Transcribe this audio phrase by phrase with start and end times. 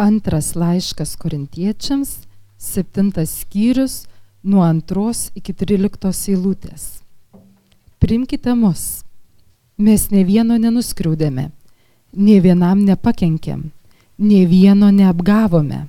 [0.00, 2.10] Antras laiškas korintiečiams,
[2.56, 4.06] septintas skyrius,
[4.42, 7.02] nuo antros iki tryliktos eilutės.
[8.00, 9.02] Primkite mus.
[9.76, 11.50] Mes ne vieno nenuskriaudėme,
[12.16, 13.66] nie vienam nepakenkėm,
[14.24, 15.84] nie vieno neapgavome.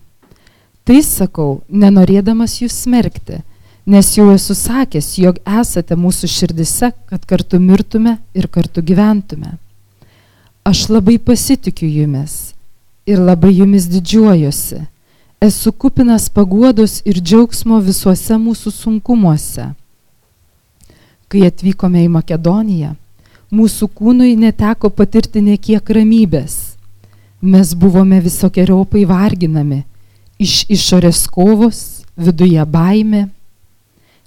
[0.83, 3.39] Tai sakau, nenorėdamas jūs smerkti,
[3.87, 9.55] nes jau esu sakęs, jog esate mūsų širdise, kad kartu mirtume ir kartu gyventume.
[10.67, 12.50] Aš labai pasitikiu jumis
[13.05, 14.81] ir labai jumis didžiuojuosi.
[15.41, 19.71] Esu kupinas paguodos ir džiaugsmo visuose mūsų sunkumuose.
[21.31, 22.91] Kai atvykome į Makedoniją,
[23.49, 26.75] mūsų kūnui neteko patirti nekiek ramybės.
[27.41, 29.79] Mes buvome visokiojopai varginami,
[30.37, 33.23] iš išorės kovos, viduje baime,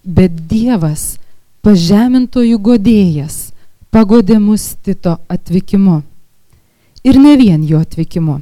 [0.02, 1.20] bet Dievas,
[1.62, 3.52] pažemintojų godėjas,
[3.94, 6.00] pagodė mus Tito atvykimu.
[7.06, 8.40] Ir ne vien jo atvykimu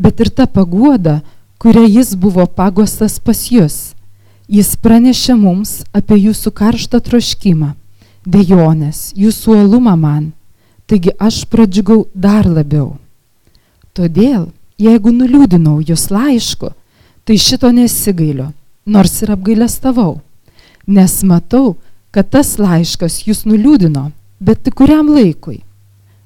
[0.00, 1.20] bet ir ta paguoda,
[1.60, 3.92] kuria jis buvo pagostas pas jūs.
[4.48, 7.74] Jis pranešė mums apie jūsų karštą troškimą,
[8.26, 10.32] dejonės, jūsų uolumą man.
[10.90, 12.96] Taigi aš pradžiugau dar labiau.
[13.94, 14.48] Todėl,
[14.80, 16.72] jeigu nuliūdinau jūs laišku,
[17.22, 18.48] tai šito nesigailiu,
[18.86, 20.18] nors ir apgailestavau.
[20.88, 21.76] Nes matau,
[22.10, 24.08] kad tas laiškas jūs nuliūdino,
[24.40, 25.60] bet tik kuriam laikui.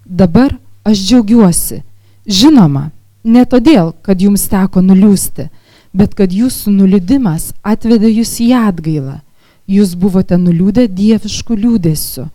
[0.04, 0.54] Dabar
[0.86, 1.82] aš džiaugiuosi.
[2.24, 2.88] Žinoma,
[3.24, 5.48] Ne todėl, kad jums teko nuliūsti,
[5.96, 9.20] bet kad jūsų nuliūdimas atvedė jūs į atgailą.
[9.64, 12.26] Jūs buvote nuliūdę dieviškų liūdėsių.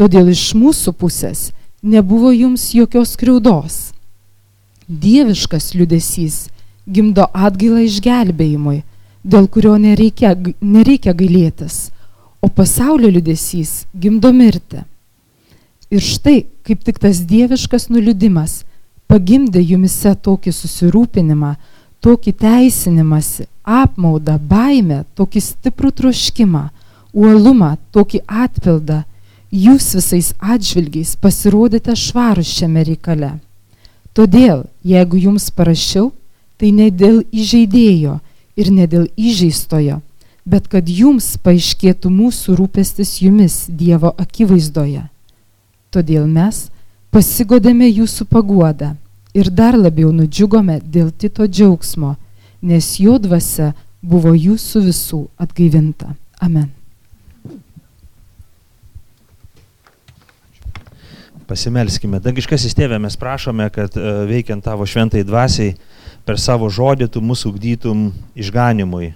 [0.00, 1.50] Todėl iš mūsų pusės
[1.82, 3.90] nebuvo jums jokios kriaudos.
[4.88, 6.46] Dieviškas liūdėsys
[6.88, 8.80] gimdo atgailą išgelbėjimui,
[9.22, 11.90] dėl kurio nereikia, nereikia gailėtis,
[12.40, 14.86] o pasaulio liūdėsys gimdo mirtį.
[15.92, 18.62] Ir štai, kaip tik tas dieviškas nuliūdimas
[19.10, 21.54] pagimdė jumise tokį susirūpinimą,
[22.00, 26.68] tokį teisinimąsi, apmaudą, baimę, tokį stiprų troškimą,
[27.12, 29.02] uolumą, tokį atpildą,
[29.50, 33.32] jūs visais atžvilgiais pasirodėte švarus šiame reikale.
[34.14, 36.12] Todėl, jeigu jums parašiau,
[36.58, 38.18] tai ne dėl įžeidėjo
[38.60, 40.00] ir ne dėl įžeistojo,
[40.46, 45.06] bet kad jums paaiškėtų mūsų rūpestis jumis Dievo akivaizdoje.
[45.90, 46.68] Todėl mes,
[47.10, 48.94] pasigodėme jūsų paguodą
[49.34, 52.16] ir dar labiau nudžiugome dėl Tito džiaugsmo,
[52.62, 56.14] nes jo dvasia buvo jūsų visų atgaivinta.
[56.40, 56.70] Amen.
[61.50, 62.20] Pasimelskime.
[62.22, 65.74] Dangiškasis tėvė, mes prašome, kad e, veikiant tavo šventai dvasiai
[66.24, 68.04] per savo žodį tu mūsų ugdytum
[68.38, 69.10] išganimui.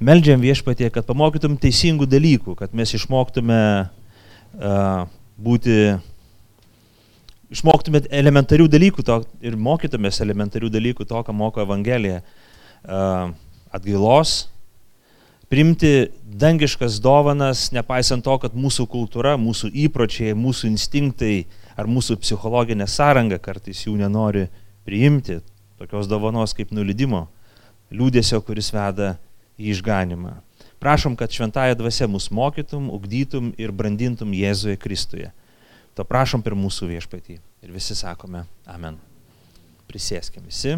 [0.00, 5.02] Meldžiam viešpatie, kad pamokytum teisingų dalykų, kad mes išmoktume uh,
[5.36, 5.74] būti
[7.50, 12.20] išmoktumėt elementarių dalykų to, ir mokytumės elementarių dalykų to, ką moko Evangelija.
[13.70, 14.48] Atgailos,
[15.50, 21.44] primti dangiškas dovanas, nepaisant to, kad mūsų kultūra, mūsų įpročiai, mūsų instinktai
[21.78, 24.46] ar mūsų psichologinė sąranga kartais jų nenori
[24.86, 25.40] priimti,
[25.80, 27.26] tokios dovanos kaip nulidimo,
[27.90, 29.16] liūdėsio, kuris veda
[29.58, 30.38] į išganimą.
[30.80, 35.28] Prašom, kad šventąją dvasę mus mokytum, ugdytum ir brandintum Jėzuje Kristuje.
[35.98, 37.38] To prašom per mūsų viešpatį.
[37.66, 38.96] Ir visi sakome Amen.
[39.90, 40.76] Prisėskim visi.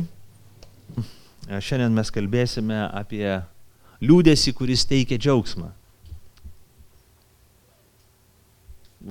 [1.47, 3.27] Šiandien mes kalbėsime apie
[4.03, 5.69] liūdėsi, kuris teikia džiaugsmą.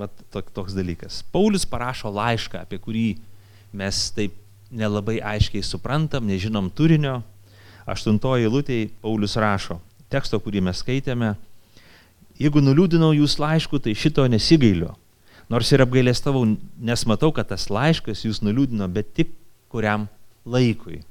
[0.02, 1.20] Vat toks dalykas.
[1.32, 3.06] Paulius parašo laišką, apie kurį
[3.76, 4.34] mes taip
[4.72, 7.20] nelabai aiškiai suprantam, nežinom turinio.
[7.86, 9.80] Aštuntoji lūtėje Paulius rašo,
[10.12, 11.34] teksto, kurį mes skaitėme,
[12.38, 14.92] jeigu nuliūdinau jūs laišku, tai šito nesigailiu
[15.52, 16.46] Nors ir apgailėstavau,
[16.80, 19.34] nes matau, kad tas laiškas jūs nuliūdino, bet tik
[19.72, 20.06] kuriam
[20.48, 21.02] laikui.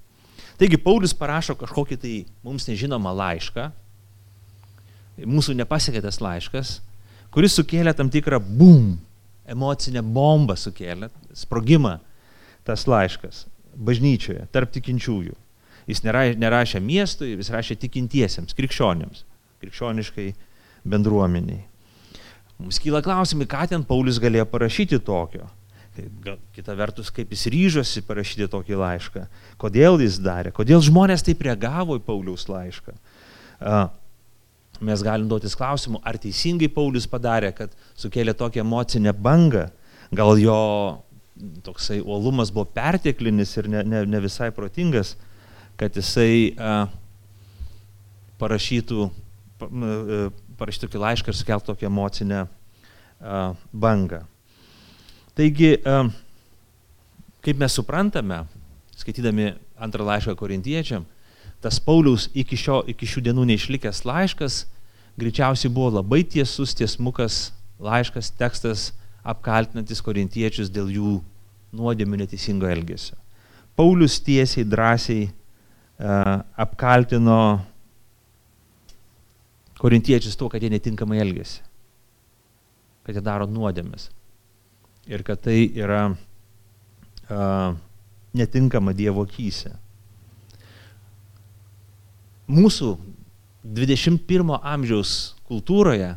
[0.57, 2.15] Taigi Paulius parašo kažkokį tai
[2.45, 3.67] mums nežinomą laišką,
[5.29, 6.73] mūsų nepasiekė tas laiškas,
[7.33, 8.95] kuris sukėlė tam tikrą bum,
[9.49, 11.97] emocinę bombą sukėlė, sprogimą
[12.65, 15.35] tas laiškas bažnyčioje, tarp tikinčiųjų.
[15.89, 19.25] Jis nerašė miestui, jis rašė tikintiesiems, krikščionėms,
[19.63, 20.27] krikščioniškai
[20.87, 21.63] bendruomeniai.
[22.61, 25.47] Mums kyla klausimai, ką ten Paulius galėjo parašyti tokio.
[25.91, 29.25] Tai kita vertus, kaip jis ryžosi parašyti tokį laišką,
[29.59, 32.95] kodėl jis darė, kodėl žmonės taip reagavo į Pauliaus laišką.
[34.81, 39.67] Mes galim duotis klausimu, ar teisingai Paulius padarė, kad sukėlė tokią emocinę bangą,
[40.15, 40.61] gal jo
[41.65, 45.15] toksai uolumas buvo perteklinis ir ne, ne, ne visai protingas,
[45.77, 46.75] kad jisai a,
[48.41, 49.09] parašytų,
[50.61, 52.45] parašyti tokį laišką ir sukelti tokią emocinę
[53.73, 54.23] bangą.
[55.37, 55.75] Taigi,
[57.41, 58.43] kaip mes suprantame,
[58.97, 61.05] skaitydami antrą laišką korintiečiam,
[61.61, 64.63] tas Pauliaus iki, šio, iki šių dienų neišlikęs laiškas
[65.19, 68.91] greičiausiai buvo labai tiesus, tiesmukas laiškas, tekstas
[69.21, 71.17] apkaltinantis korintiečius dėl jų
[71.75, 73.17] nuodėmių neteisingo elgesio.
[73.77, 77.61] Paulius tiesiai, drąsiai uh, apkaltino
[79.81, 81.61] korintiečius tuo, kad jie netinkamai elgesi,
[83.05, 84.11] kad jie daro nuodėmis
[85.09, 87.73] ir kad tai yra uh,
[88.37, 89.73] netinkama Dievo akise.
[92.51, 92.93] Mūsų
[93.63, 96.13] 21 amžiaus kultūroje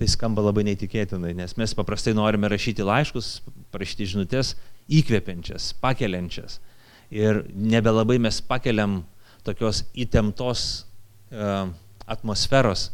[0.00, 3.40] tai skamba labai neįtikėtinai, nes mes paprastai norime rašyti laiškus,
[3.72, 4.54] parašyti žinutės
[4.90, 6.58] įkvepiančias, pakeliančias.
[7.12, 9.02] Ir nebelabai mes pakeliam
[9.44, 10.86] tokios įtemptos
[11.34, 11.68] uh,
[12.10, 12.88] atmosferos,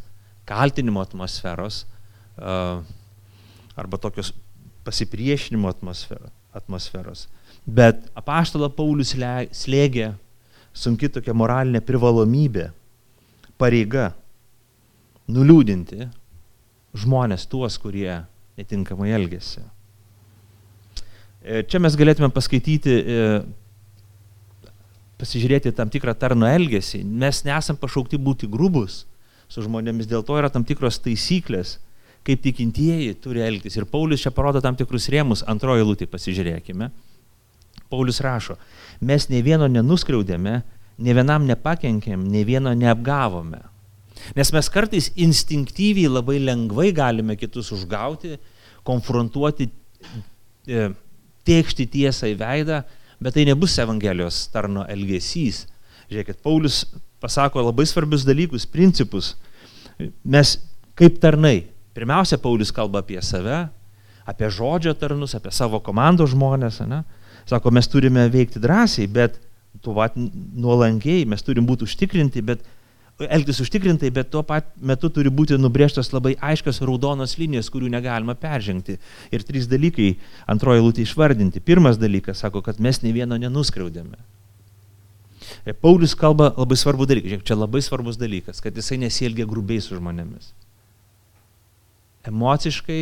[0.47, 1.85] kaltinimo atmosferos
[3.77, 4.33] arba tokios
[4.85, 5.73] pasipriešinimo
[6.53, 7.27] atmosferos.
[7.67, 10.13] Bet apaštalo Paulius slėgė
[10.77, 12.69] sunki tokia moralinė privalomybė,
[13.59, 14.13] pareiga
[15.27, 16.07] nuliūdinti
[16.97, 18.23] žmonės tuos, kurie
[18.57, 19.65] netinkamai elgesi.
[21.43, 23.27] E, čia mes galėtume paskaityti, e,
[25.21, 27.03] pasižiūrėti tam tikrą tarno elgesį.
[27.05, 29.05] Mes nesam pašaukti būti grubus
[29.49, 31.77] su žmonėmis, dėl to yra tam tikros taisyklės,
[32.27, 33.77] kaip tikintieji turi elgtis.
[33.79, 36.91] Ir Paulius čia parodo tam tikrus rėmus, antroji lūtė pasižiūrėkime.
[37.91, 38.57] Paulius rašo,
[39.01, 40.59] mes ne vieno nenuskriaudėme,
[40.99, 43.63] ne vienam nepakenkėm, ne vieno neapgavome.
[44.35, 48.41] Nes mes kartais instinktyviai labai lengvai galime kitus užgauti,
[48.87, 49.69] konfrontuoti,
[50.67, 50.89] e,
[51.47, 52.81] tėkšti tiesą į veidą,
[53.23, 55.67] bet tai nebus Evangelijos tarno elgesys.
[56.11, 56.85] Žiūrėkit, Paulius
[57.27, 59.35] pasako labai svarbius dalykus, principus.
[60.25, 60.57] Mes
[60.97, 63.67] kaip tarnai, pirmiausia, Paulius kalba apie save,
[64.27, 66.81] apie žodžio tarnus, apie savo komandos žmonės.
[66.89, 67.03] Ne?
[67.47, 69.39] Sako, mes turime veikti drąsiai, bet
[69.85, 72.65] tu vat nuolankiai, mes turim būti užtikrinti, bet
[73.23, 78.37] elgtis užtikrintai, bet tuo pat metu turi būti nubrėžtos labai aiškios raudonos linijos, kurių negalima
[78.37, 78.99] peržengti.
[79.33, 80.15] Ir trys dalykai
[80.53, 81.65] antroji lūtė išvardinti.
[81.65, 84.19] Pirmas dalykas sako, kad mes ne vieno nenuskriaudėme.
[85.67, 87.31] E, Paulius kalba labai svarbų dalyką.
[87.33, 90.53] Žiūrėk, čia labai svarbus dalykas, kad jisai nesielgia grubiai su žmonėmis.
[92.27, 93.01] Emociškai,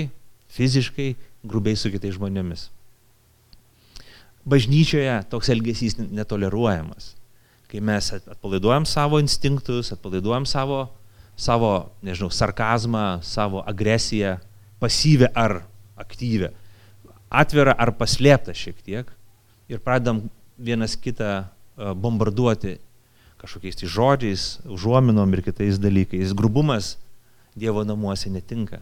[0.57, 1.11] fiziškai,
[1.45, 2.71] grubiai su kitais žmonėmis.
[4.49, 7.15] Bažnyčioje toks elgesys netoleruojamas
[7.75, 10.85] kai mes atpalaiduojam savo instinktus, atpalaiduojam savo,
[11.35, 14.37] savo nežinau, sarkazmą, savo agresiją,
[14.79, 15.65] pasyvę ar
[15.99, 16.53] aktyvę,
[17.35, 19.11] atvirą ar paslėptą šiek tiek
[19.67, 20.23] ir pradedam
[20.55, 22.79] vienas kitą bombarduoti
[23.45, 26.33] kažkokiais tai žodžiais, užuominom ir kitais dalykais.
[26.33, 26.97] Grubumas
[27.55, 28.81] Dievo namuose netinka.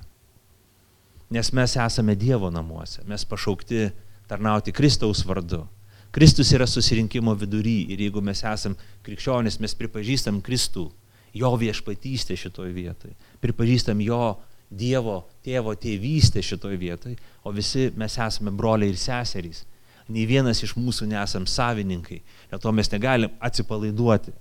[1.30, 3.90] Nes mes esame Dievo namuose, mes pašaukti
[4.28, 5.66] tarnauti Kristaus vardu.
[6.12, 10.90] Kristus yra susirinkimo vidury ir jeigu mes esam krikščionis, mes pripažįstam Kristų,
[11.32, 14.36] jo viešpatystę šitoj vietoj, pripažįstam jo
[14.72, 19.66] Dievo tėvo tėvystę šitoj vietoj, o visi mes esame broliai ir seserys.
[20.08, 24.34] Nei vienas iš mūsų nesam savininkai, dėl to mes negalim atsipalaiduoti.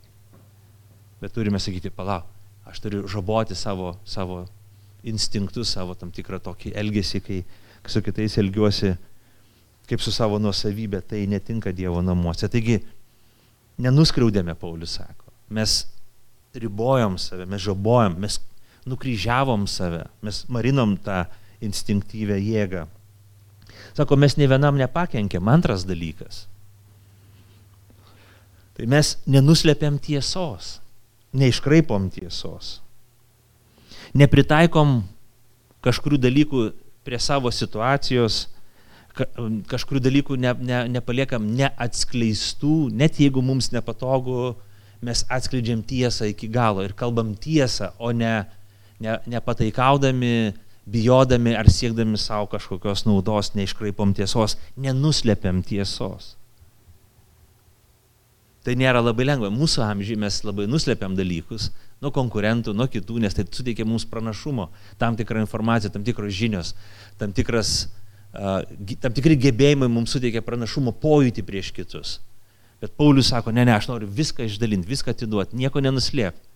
[1.21, 2.25] Bet turime sakyti, palauk,
[2.65, 4.45] aš turiu žaboti savo, savo
[5.05, 7.39] instinktus, savo tam tikrą tokį elgesį, kai
[7.89, 8.95] su kitais elgiuosi
[9.91, 12.47] kaip su savo nuosavybė, tai netinka Dievo namuose.
[12.51, 12.77] Taigi,
[13.81, 15.33] nenuskriaudėme, Paulius sako.
[15.51, 15.81] Mes
[16.55, 18.37] ribojom save, mes žabojom, mes
[18.87, 21.25] nukryžiavom save, mes marinom tą
[21.63, 22.85] instinktyvę jėgą.
[23.97, 25.49] Sako, mes ne vienam nepakenkėm.
[25.51, 26.45] Antras dalykas.
[28.77, 30.79] Tai mes nenuslėpiam tiesos,
[31.37, 32.79] neiškraipom tiesos.
[34.17, 35.01] Nepritaikom
[35.83, 36.63] kažkurių dalykų
[37.05, 38.45] prie savo situacijos,
[39.69, 44.55] kažkurių dalykų ne, ne, nepaliekam neatskleistų, net jeigu mums nepatogu,
[45.01, 48.45] mes atskleidžiam tiesą iki galo ir kalbam tiesą, o ne,
[49.01, 50.53] ne nepataikaudami,
[50.85, 56.35] bijodami ar siekdami savo kažkokios naudos, neiškraipom tiesos, nenuslepiam tiesos.
[58.61, 59.49] Tai nėra labai lengva.
[59.53, 61.71] Mūsų amžiai mes labai nuslepiam dalykus
[62.01, 64.67] nuo konkurentų, nuo kitų, nes tai suteikia mums pranašumo,
[65.01, 66.75] tam tikrą informaciją, tam tikros žinios,
[67.17, 68.01] tam tikras uh,
[69.01, 72.19] tam tikri gebėjimai mums suteikia pranašumo pojūtį prieš kitus.
[72.81, 76.47] Bet Paulius sako, ne, ne, aš noriu viską išdalinti, viską atiduoti, nieko nenuslėpti.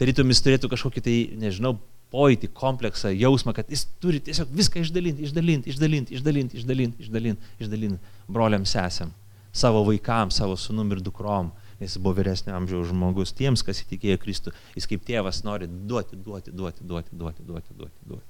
[0.00, 1.76] Tarytum jis turėtų kažkokį tai, nežinau,
[2.10, 8.16] pojūtį, kompleksą, jausmą, kad jis turi tiesiog viską išdalinti, išdalinti, išdalinti, išdalinti, išdalinti, išdalinti, išdalinti
[8.30, 9.12] broliam sesėm,
[9.52, 14.56] savo vaikams, savo sunum ir dukrom, jis buvo vyresnio amžiaus žmogus, tiems, kas įtikėjo Kristų,
[14.76, 18.28] jis kaip tėvas nori duoti, duoti, duoti, duoti, duoti, duoti, duoti, duoti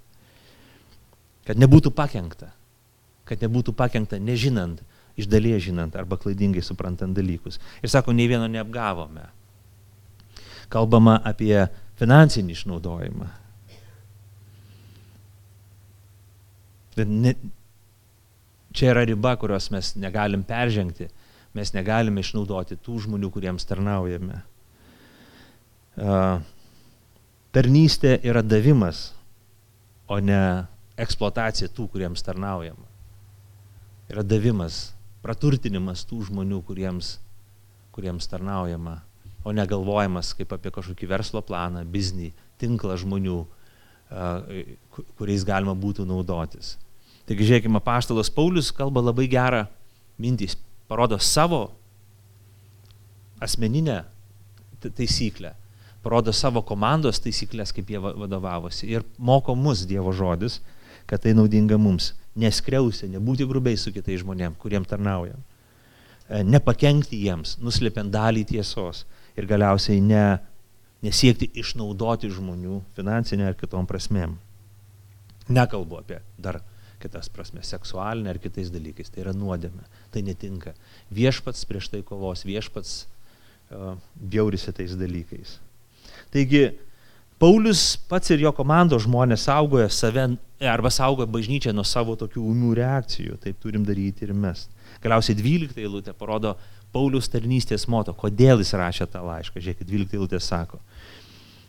[1.50, 2.52] kad nebūtų pakengta,
[3.26, 4.84] kad nebūtų pakengta nežinant
[5.18, 7.58] iš dalies žinant arba klaidingai suprantant dalykus.
[7.82, 9.26] Ir sako, nei vieno neapgavome.
[10.70, 11.66] Kalbama apie
[11.98, 13.28] finansinį išnaudojimą.
[16.96, 17.34] Ne,
[18.74, 21.08] čia yra riba, kurios mes negalim peržengti.
[21.54, 24.42] Mes negalime išnaudoti tų žmonių, kuriems tarnaujame.
[27.50, 29.08] Tarnystė yra davimas,
[30.06, 30.38] o ne
[31.00, 32.86] eksploatacija tų, kuriems tarnaujama.
[34.10, 34.92] Yra davimas,
[35.24, 37.16] praturtinimas tų žmonių, kuriems,
[37.94, 39.00] kuriems tarnaujama,
[39.42, 42.30] o negalvojimas kaip apie kažkokį verslo planą, biznį,
[42.60, 43.40] tinklą žmonių,
[44.10, 46.74] kuriais galima būtų naudotis.
[47.28, 49.66] Taigi žiūrėkime, paštalas Paulius kalba labai gerą
[50.20, 50.50] mintį,
[50.90, 51.68] parodo savo
[53.40, 54.02] asmeninę
[54.82, 55.54] taisyklę,
[56.02, 60.58] parodo savo komandos taisyklės, kaip jie vadovavosi ir moko mus Dievo žodis,
[61.06, 62.14] kad tai naudinga mums.
[62.38, 65.40] Neskriausia, nebūti grubiai su kitais žmonėm, kuriem tarnaujam.
[66.30, 69.02] E, nepakenkti jiems, nuslėpiant dalį tiesos
[69.34, 70.38] ir galiausiai ne,
[71.04, 74.36] nesiekti išnaudoti žmonių finansinė ar kitom prasmėm.
[75.50, 76.60] Nekalbu apie dar
[77.00, 79.08] kitas prasme, seksualinė ar kitais dalykais.
[79.10, 79.86] Tai yra nuodėme.
[80.12, 80.74] Tai netinka.
[81.14, 85.56] Viešpats prieš tai kovos, viešpats uh, bjaurisi tais dalykais.
[86.30, 86.68] Taigi,
[87.40, 90.26] Paulius pats ir jo komandos žmonės saugoja save
[90.68, 93.38] arba saugoja bažnyčią nuo savo tokių umių reakcijų.
[93.40, 94.66] Taip turim daryti ir mes.
[95.00, 96.58] Galiausiai 12 eilutė parodo
[96.94, 99.62] Paulius tarnystės moto, kodėl jis rašė tą laišką.
[99.62, 100.80] Žiūrėkit, 12 eilutė sako.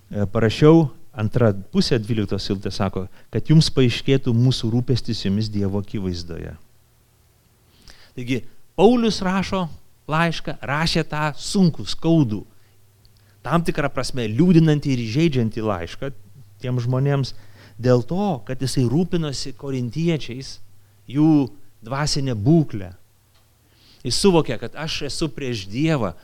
[0.10, 6.56] E, parašiau antra pusė 12 eilutė sako, kad jums paaiškėtų mūsų rūpestis jumis Dievo akivaizdoje.
[8.18, 8.42] Taigi,
[8.76, 9.68] Paulius rašo
[10.12, 12.42] laišką, rašė tą sunkų, skaudų,
[13.46, 16.12] tam tikrą prasme liūdinantį ir įžeidžiantį laišką
[16.62, 17.34] tiem žmonėms
[17.82, 20.60] dėl to, kad jisai rūpinosi korintiečiais,
[21.10, 21.50] jų
[21.82, 22.92] dvasinę būklę.
[24.06, 26.16] Jis suvokė, kad aš esu prieš Dievą,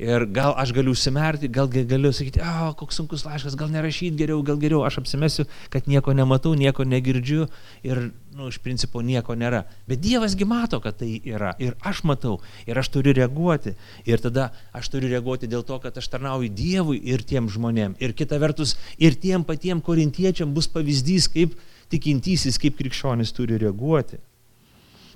[0.00, 4.38] Ir gal aš galiu užsimerti, gal galiu sakyti, o, koks sunkus laiškas, gal nerašyti geriau,
[4.40, 7.44] gal geriau, aš apsimesiu, kad nieko nematau, nieko negirdžiu
[7.84, 7.98] ir,
[8.32, 9.66] na, nu, iš principo nieko nėra.
[9.90, 11.50] Bet Dievasgi mato, kad tai yra.
[11.60, 13.74] Ir aš matau, ir aš turiu reaguoti.
[14.08, 17.98] Ir tada aš turiu reaguoti dėl to, kad aš tarnauju Dievui ir tiem žmonėm.
[18.00, 21.60] Ir kita vertus, ir tiem patiem korintiečiam bus pavyzdys, kaip
[21.92, 24.16] tikintysis, kaip krikščionis turi reaguoti.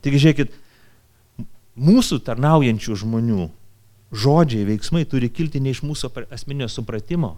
[0.05, 0.61] Taigi žiūrėkit,
[1.75, 3.49] mūsų tarnaujančių žmonių
[4.15, 7.35] žodžiai, veiksmai turi kilti ne iš mūsų asmeninio supratimo,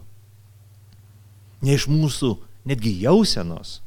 [1.65, 2.35] ne iš mūsų
[2.69, 3.81] netgi jausenos,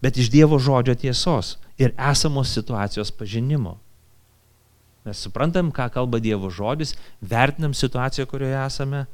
[0.00, 3.78] bet iš Dievo žodžio tiesos ir esamos situacijos pažinimo.
[5.04, 9.06] Mes suprantam, ką kalba Dievo žodis, vertinam situaciją, kurioje esame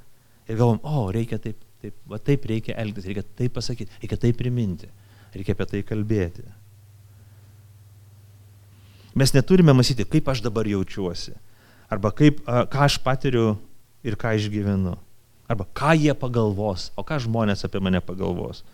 [0.49, 4.39] ir galvom, o, reikia taip, taip, va, taip reikia elgtis, reikia taip pasakyti, reikia taip
[4.39, 4.91] priminti,
[5.35, 6.43] reikia apie tai kalbėti.
[9.17, 11.35] Mes neturime mąstyti, kaip aš dabar jaučiuosi
[11.89, 13.57] arba kaip, ką aš patiriu
[14.07, 14.97] ir ką išgyvenu.
[15.47, 18.65] Arba ką jie pagalvos, o ką žmonės apie mane pagalvos.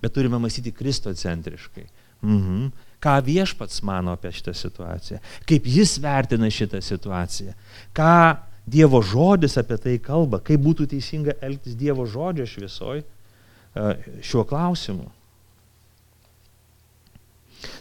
[0.00, 1.84] Bet turime mąstyti kristocentriškai.
[2.22, 2.70] Mhm.
[3.02, 7.54] Ką viešpats mano apie šitą situaciją, kaip jis vertina šitą situaciją,
[7.94, 8.14] ką
[8.62, 13.02] Dievo žodis apie tai kalba, kaip būtų teisinga elgtis Dievo žodžio šviesoj
[14.22, 15.08] šiuo klausimu.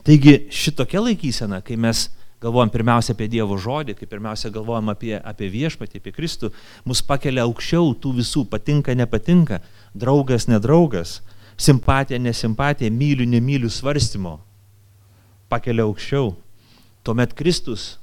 [0.06, 2.08] Taigi šitokia laikysena, kai mes
[2.42, 6.50] galvojam pirmiausia apie Dievo žodį, kai pirmiausia galvojam apie, apie viešpatį, apie Kristų,
[6.90, 9.62] mus pakelia aukščiau tų visų patinka, nepatinka,
[9.94, 11.20] draugas, nedraugas,
[11.62, 14.40] simpatija, nesimpatija, myliu, nemyliu svarstymo.
[15.52, 16.34] Pakelia aukščiau.
[17.06, 17.96] Tuomet Kristus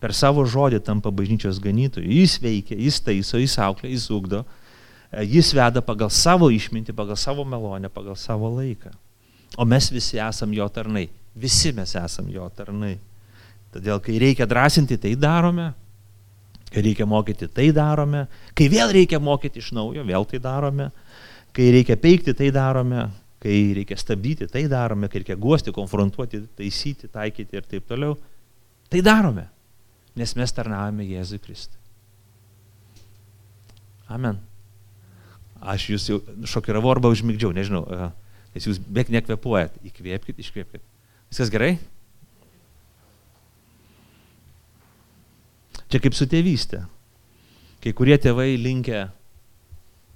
[0.00, 2.08] per savo žodį tampa bažnyčios ganytoju.
[2.08, 4.44] Jis veikia, jis taiso, jis auklė, jis ugdo,
[5.28, 8.92] jis veda pagal savo išmintį, pagal savo melonę, pagal savo laiką.
[9.56, 11.08] O mes visi esam jo tarnai.
[11.34, 12.96] Visi mes esam jo tarnai.
[13.74, 15.72] Todėl, kai reikia drąsinti, tai darome,
[16.70, 20.90] kai reikia mokyti, tai darome, kai vėl reikia mokyti iš naujo, vėl tai darome,
[21.54, 23.08] kai reikia peikti, tai darome,
[23.42, 28.14] kai reikia stabdyti, tai darome, kai reikia guosti, konfrontuoti, taisyti, taikyti ir taip toliau,
[28.90, 29.48] tai darome,
[30.18, 31.78] nes mes tarnavome Jėzui Kristui.
[34.14, 34.38] Amen.
[35.64, 37.86] Aš jūs jau šokiravau arba užmigdžiau, nežinau,
[38.54, 39.76] nes jūs beveik nekvepuojat.
[39.90, 40.84] Įkvėpkite, iškvėpkite.
[41.32, 41.74] Viskas gerai?
[45.90, 46.84] Čia kaip su tėvystė.
[47.84, 49.08] Kai kurie tėvai linkia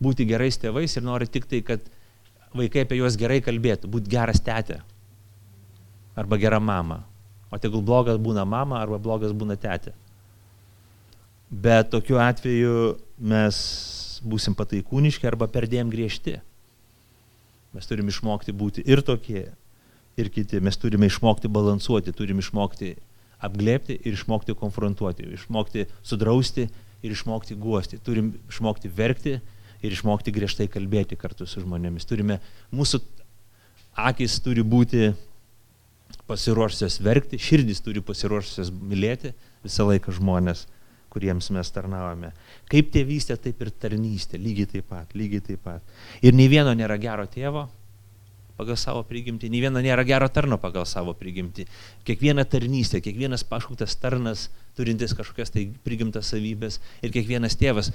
[0.02, 1.82] būti gerais tėvais ir nori tik tai, kad
[2.56, 4.80] vaikai apie juos gerai kalbėtų, būti geras tetė
[6.18, 7.02] arba gera mama.
[7.50, 9.94] O tegul blogas būna mama arba blogas būna tetė.
[11.48, 13.58] Bet tokiu atveju mes
[14.26, 16.36] būsim pataikūniški arba perdėm griežti.
[17.76, 19.48] Mes turim išmokti būti ir tokie,
[20.18, 20.60] ir kiti.
[20.64, 22.94] Mes turime išmokti balansuoti, turim išmokti
[23.44, 26.66] apglėpti ir išmokti konfrontuoti, išmokti sudrausti
[27.02, 28.00] ir išmokti guosti.
[28.02, 32.08] Turim išmokti verkti ir išmokti griežtai kalbėti kartu su žmonėmis.
[32.08, 32.40] Turime,
[32.74, 33.02] mūsų
[34.08, 35.12] akis turi būti
[36.28, 39.32] pasiruošusios verkti, širdis turi pasiruošusios mylėti
[39.64, 40.66] visą laiką žmonės,
[41.18, 42.30] kuriems mes tarnaujame.
[42.70, 45.98] Kaip tėvystė, taip ir tarnystė, lygiai taip pat, lygiai taip pat.
[46.22, 47.66] Ir nei vieno nėra gero tėvo
[48.58, 51.68] pagal savo prigimtį, nei vieno nėra gero tarno pagal savo prigimtį.
[52.06, 57.92] Kiekviena tarnystė, kiekvienas pašauktas tarnas, turintis kažkokias tai prigimtas savybės ir kiekvienas tėvas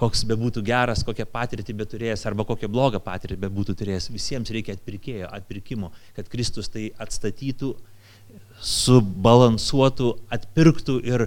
[0.00, 5.28] koks bebūtų geras, kokią patirtį beturėjęs arba kokią blogą patirtį bebūtų turėjęs, visiems reikia atpirkėjo,
[5.28, 7.74] atpirkimo, kad Kristus tai atstatytų,
[8.64, 11.26] subalansuotų, atpirktų ir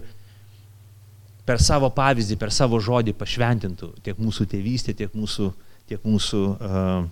[1.47, 5.50] per savo pavyzdį, per savo žodį pašventintų tiek mūsų tėvystę, tiek mūsų,
[5.91, 7.05] tiek mūsų uh,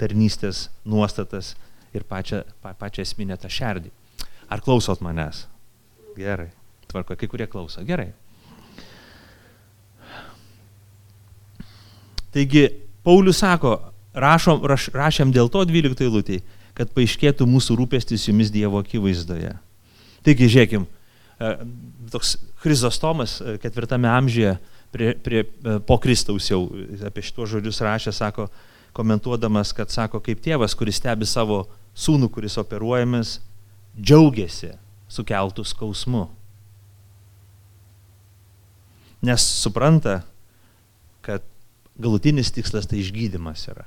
[0.00, 1.54] tarnystės nuostatas
[1.96, 3.92] ir pačią, pa, pačią esminę tą šerdį.
[4.50, 5.46] Ar klausot manęs?
[6.18, 6.50] Gerai.
[6.90, 7.82] Tvarko, kai kurie klauso.
[7.86, 8.10] Gerai.
[12.34, 12.68] Taigi,
[13.06, 13.76] Paulius sako,
[14.14, 16.42] rašom, raš, rašėm dėl to 12 eilutėj,
[16.78, 19.56] kad paaiškėtų mūsų rūpestis jumis Dievo akivaizdoje.
[20.26, 21.52] Taigi, žiūrėkim, e,
[22.12, 24.56] toks Chrizostomas e, ketvirtame amžiuje
[24.92, 26.66] prie, prie, e, po Kristaus jau
[27.06, 28.48] apie šitos žodžius rašė, sako,
[28.96, 31.62] komentuodamas, kad sako, kaip tėvas, kuris stebi savo
[31.96, 33.38] sūnų, kuris operuojamas,
[33.96, 34.74] džiaugiasi
[35.10, 36.26] sukeltų skausmu.
[39.26, 40.20] Nes supranta,
[41.24, 41.44] kad
[42.00, 43.84] galutinis tikslas tai išgydymas yra.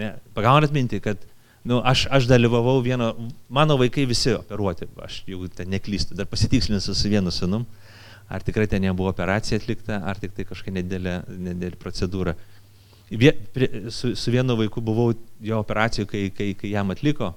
[0.00, 1.26] Ne, pagaunat mintį, kad
[1.64, 3.12] nu, aš, aš dalyvavau vieno,
[3.48, 7.66] mano vaikai visi operuoti, aš jau ten neklystu, dar pasitikslinsiu su vienu sinum,
[8.28, 11.14] ar tikrai ten nebuvo operacija atlikta, ar tik tai kažkokia nedėlė,
[11.50, 12.34] nedėlė procedūra.
[13.12, 15.12] Vie, prie, su, su vienu vaiku buvau
[15.44, 17.34] jo operacijų, kai, kai, kai jam atliko.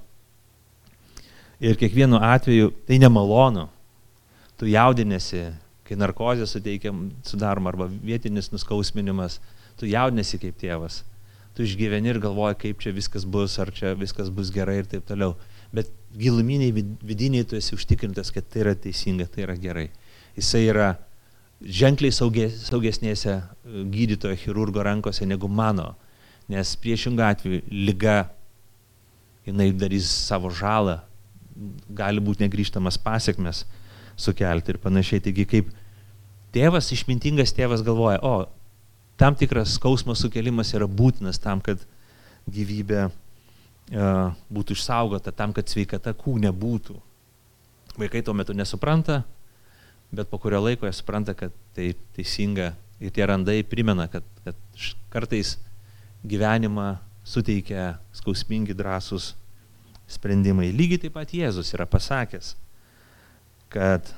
[1.59, 3.67] Ir kiekvienu atveju tai nemalonu.
[4.55, 5.49] Tu jaudinėsi,
[5.83, 9.41] kai narkozė suteikiam, sudarom arba vietinis nuskausminimas,
[9.75, 11.01] tu jaudinėsi kaip tėvas.
[11.55, 15.05] Tu išgyveni ir galvoji, kaip čia viskas bus, ar čia viskas bus gerai ir taip
[15.07, 15.37] toliau.
[15.75, 19.89] Bet giluminiai, vidiniai tu esi užtikrintas, kad tai yra teisinga, tai yra gerai.
[20.35, 20.89] Jisai yra
[21.63, 23.43] ženkliai sauges, saugesnėse e,
[23.91, 25.93] gydytojo, chirurgo rankose negu mano,
[26.51, 28.17] nes priešingų atveju lyga,
[29.47, 30.99] jinai darys savo žalą,
[31.95, 33.63] gali būti negryžtamas pasiekmes
[34.19, 35.23] sukelti ir panašiai.
[35.23, 35.71] Taigi kaip
[36.55, 38.47] tėvas, išmintingas tėvas galvoja, o
[39.17, 41.81] tam tikras skausmo sukelimas yra būtinas tam, kad
[42.51, 46.97] gyvybė uh, būtų išsaugota, tam, kad sveikata kūne būtų.
[47.95, 49.23] Vaikai tuo metu nesupranta,
[50.11, 54.59] bet po kurio laiko jie supranta, kad tai teisinga ir tie randai primena, kad, kad
[55.13, 55.55] kartais
[56.27, 59.33] gyvenimą suteikia skausmingi drąsūs
[60.11, 60.69] sprendimai.
[60.75, 62.53] Lygiai taip pat Jėzus yra pasakęs,
[63.73, 64.11] kad,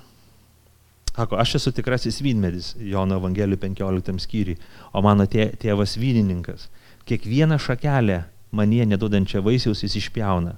[1.17, 4.57] sako, aš esu tikrasis vynmedis Jono Evangelijų 15 skyriui,
[4.93, 6.67] o mano tėvas vynininkas.
[7.09, 10.53] Kiekvieną šakelę manie neduodančią vaisiaus jis išpjauna.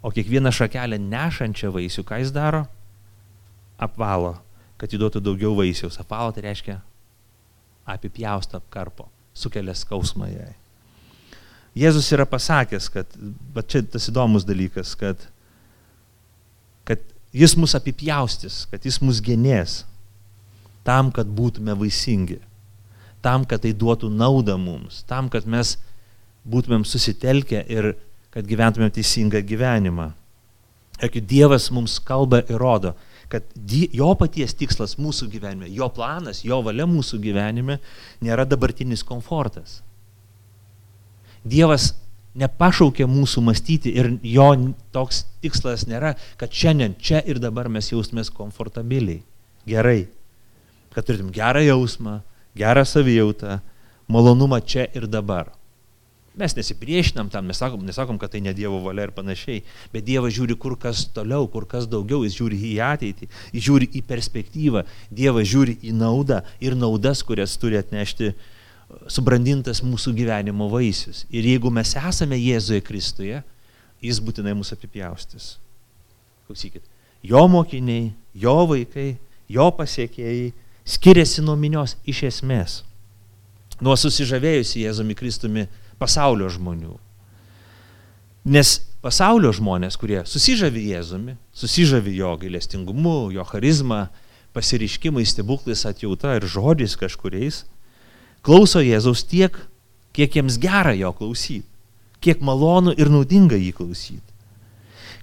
[0.00, 2.64] O kiekvieną šakelę nešančią vaisių, ką jis daro?
[3.76, 4.38] Apvalo,
[4.80, 6.00] kad įduotų daugiau vaisiaus.
[6.00, 6.78] Apvalo tai reiškia
[7.90, 10.54] apipjausto apkarpo, sukelia skausmą jai.
[11.76, 13.12] Jėzus yra pasakęs, kad,
[13.54, 15.28] bet čia tas įdomus dalykas, kad
[17.32, 19.84] Jis mus apipjaustys, kad jis mus genės,
[20.86, 22.40] tam, kad būtume vaisingi,
[23.22, 25.76] tam, kad tai duotų naudą mums, tam, kad mes
[26.48, 27.92] būtumėm susitelkę ir
[28.34, 30.10] kad gyventumėm teisingą gyvenimą.
[31.00, 32.94] Ir Dievas mums kalba ir rodo,
[33.30, 33.46] kad
[33.94, 37.78] jo paties tikslas mūsų gyvenime, jo planas, jo valia mūsų gyvenime
[38.20, 39.78] nėra dabartinis komfortas.
[41.46, 41.92] Dievas
[42.38, 44.48] nepašaukė mūsų mąstyti ir jo
[44.94, 49.22] toks tikslas nėra, kad šiandien, čia ir dabar mes jaustumės komfortabiliai,
[49.66, 50.08] gerai,
[50.94, 52.20] kad turėtum gerą jausmą,
[52.58, 53.58] gerą savijautą,
[54.10, 55.50] malonumą čia ir dabar.
[56.38, 60.32] Mes nesipriešinam tam, mes sakom, nesakom, kad tai ne Dievo valia ir panašiai, bet Dievas
[60.36, 64.84] žiūri kur kas toliau, kur kas daugiau, jis žiūri į ateitį, jis žiūri į perspektyvą,
[65.10, 68.46] Dievas žiūri į naudą ir naudas, kurias turi atnešti uh,
[69.10, 71.24] subrandintas mūsų gyvenimo vaisius.
[71.30, 73.42] Ir jeigu mes esame Jėzuje Kristuje,
[74.02, 75.52] jis būtinai mūsų apipjaustis.
[76.48, 76.82] Klausykit,
[77.22, 79.14] jo mokiniai, jo vaikai,
[79.50, 80.50] jo pasiekėjai
[80.88, 82.80] skiriasi nuo minios iš esmės.
[83.80, 85.66] Nuo susižavėjusi Jėzumi Kristumi
[86.00, 86.96] pasaulio žmonių.
[88.50, 94.08] Nes pasaulio žmonės, kurie susižavi Jėzumi, susižavi jo gailestingumu, jo charizma,
[94.56, 97.64] pasiriškimais, stebuklais, atjauta ir žodžiais kažkuriais,
[98.46, 99.54] klauso Jėzaus tiek,
[100.16, 101.66] kiek jiems gera jo klausyti,
[102.20, 104.26] kiek malonu ir naudinga jį klausyti.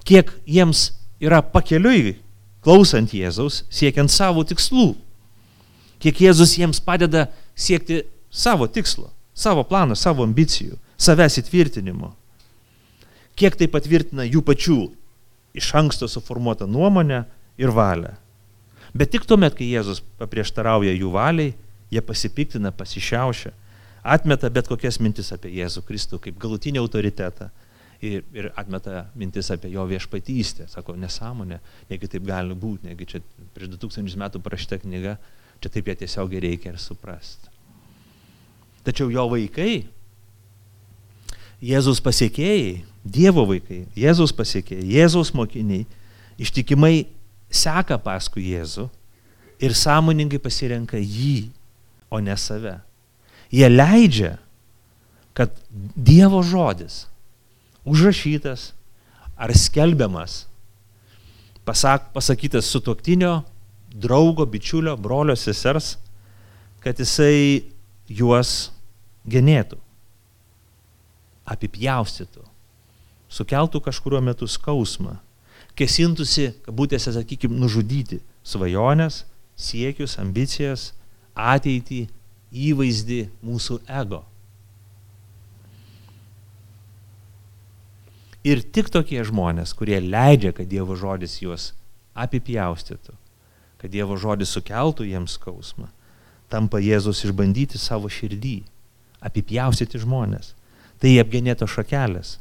[0.07, 2.15] kiek jiems yra pakeliui
[2.63, 4.93] klausant Jėzaus, siekiant savo tikslų.
[5.99, 7.27] Kiek Jėzus jiems padeda
[7.57, 12.13] siekti savo tikslo, savo plano, savo ambicijų, savęs įtvirtinimo.
[13.37, 14.79] Kiek tai patvirtina jų pačių
[15.57, 17.23] iš anksto suformuotą nuomonę
[17.57, 18.15] ir valią.
[18.97, 21.53] Bet tik tuomet, kai Jėzus paprieštarauja jų valiai,
[21.91, 23.53] jie pasipiktina, pasišiaušia,
[24.03, 27.49] atmeta bet kokias mintis apie Jėzų Kristų kaip galutinį autoritetą
[28.01, 30.67] ir, ir atmeta mintis apie jo viešpatystę.
[30.71, 33.21] Sako, nesąmonė, negi taip gali būti, negi čia
[33.55, 35.17] prieš 2000 metų parašyta knyga,
[35.63, 37.53] čia taip jie tiesiog reikia ir suprasti.
[38.87, 39.87] Tačiau jo vaikai,
[41.57, 45.87] Jėzus pasiekėjai, Dievo vaikai, Jėzus pasiekėjai, Jėzaus mokiniai,
[46.37, 47.07] ištikimai
[47.49, 48.85] seka paskui Jėzų
[49.63, 51.49] ir sąmoningai pasirenka jį,
[52.09, 52.77] o ne save.
[53.51, 54.37] Jie leidžia,
[55.37, 57.05] kad Dievo žodis
[57.87, 58.71] užrašytas
[59.37, 60.47] ar skelbiamas,
[61.65, 63.43] pasak, pasakytas sutuoktinio,
[63.93, 65.95] draugo, bičiulio, brolio, sesers,
[66.83, 67.67] kad jisai
[68.09, 68.71] juos
[69.27, 69.77] genėtų,
[71.47, 72.43] apipjaustytų,
[73.29, 75.17] sukeltų kažkurio metu skausmą,
[75.77, 79.25] kesintųsi, kabutėse, sakykime, nužudyti svajonės,
[79.57, 80.91] siekius, ambicijas,
[81.37, 82.07] ateitį,
[82.51, 84.23] įvaizdį mūsų ego.
[88.47, 91.71] Ir tik tokie žmonės, kurie leidžia, kad Dievo žodis juos
[92.15, 93.15] apipjaustytų,
[93.81, 95.89] kad Dievo žodis sukeltų jiems skausmą,
[96.47, 98.61] tampa Jėzus išbandyti savo širdį,
[99.19, 100.53] apipjaustyti žmonės.
[100.97, 102.37] Tai apgenėto šakelės,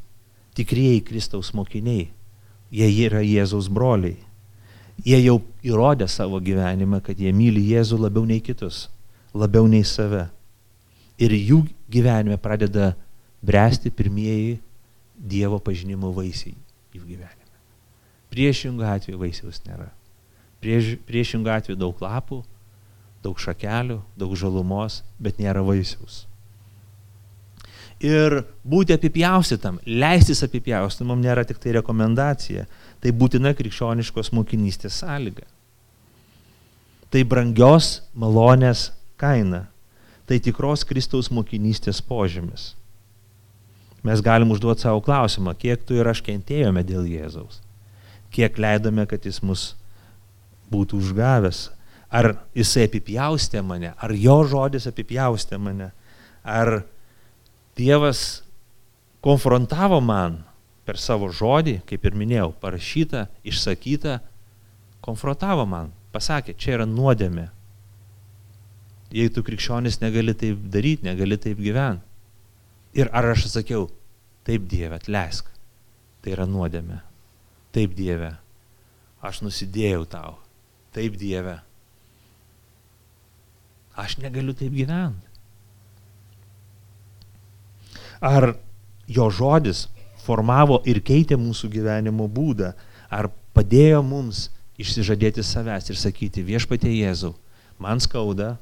[0.56, 2.06] tikrieji Kristaus mokiniai,
[2.72, 4.16] jie yra Jėzaus broliai.
[5.04, 8.86] Jie jau įrodė savo gyvenimą, kad jie myli Jėzų labiau nei kitus,
[9.34, 10.26] labiau nei save.
[11.20, 12.94] Ir jų gyvenime pradeda
[13.44, 14.58] bręsti pirmieji
[15.16, 16.52] Dievo pažinimo vaisiai
[16.92, 17.54] jų gyvenime.
[18.32, 19.88] Priešingų atveju vaisiaus nėra.
[20.60, 22.42] Prieš, priešingų atveju daug lapų,
[23.24, 26.26] daug šakelių, daug žalumos, bet nėra vaisiaus
[28.02, 32.66] ir būti apipjaustytam, leistis apipjaustamam nėra tik tai rekomendacija,
[33.00, 35.46] tai būtina krikščioniškos mokinystės sąlyga.
[37.10, 39.66] Tai brangios malonės kaina,
[40.26, 42.74] tai tikros Kristaus mokinystės požymis.
[44.06, 47.62] Mes galim užduoti savo klausimą, kiek tu ir aš kentėjome dėl Jėzaus,
[48.30, 49.72] kiek leidome, kad jis mus
[50.70, 51.70] būtų užgavęs,
[52.10, 55.90] ar jisai apipjaustė mane, ar jo žodis apipjaustė mane,
[56.44, 56.84] ar
[57.76, 58.42] Dievas
[59.20, 60.38] konfrontavo man
[60.86, 64.20] per savo žodį, kaip ir minėjau, parašytą, išsakytą,
[65.04, 67.50] konfrontavo man, pasakė, čia yra nuodėmė.
[69.14, 72.02] Jei tu krikščionis negali taip daryti, negali taip gyventi.
[72.96, 73.90] Ir ar aš atsakiau,
[74.46, 75.50] taip Dieve, atleisk,
[76.24, 77.02] tai yra nuodėmė.
[77.76, 78.32] Taip Dieve,
[79.20, 80.38] aš nusidėjau tau.
[80.96, 81.58] Taip Dieve,
[84.00, 85.25] aš negaliu taip gyventi.
[88.20, 88.54] Ar
[89.06, 89.86] jo žodis
[90.26, 92.72] formavo ir keitė mūsų gyvenimo būdą,
[93.10, 94.48] ar padėjo mums
[94.80, 97.34] išsižadėti savęs ir sakyti viešpatie Jėzau,
[97.80, 98.56] man skauda,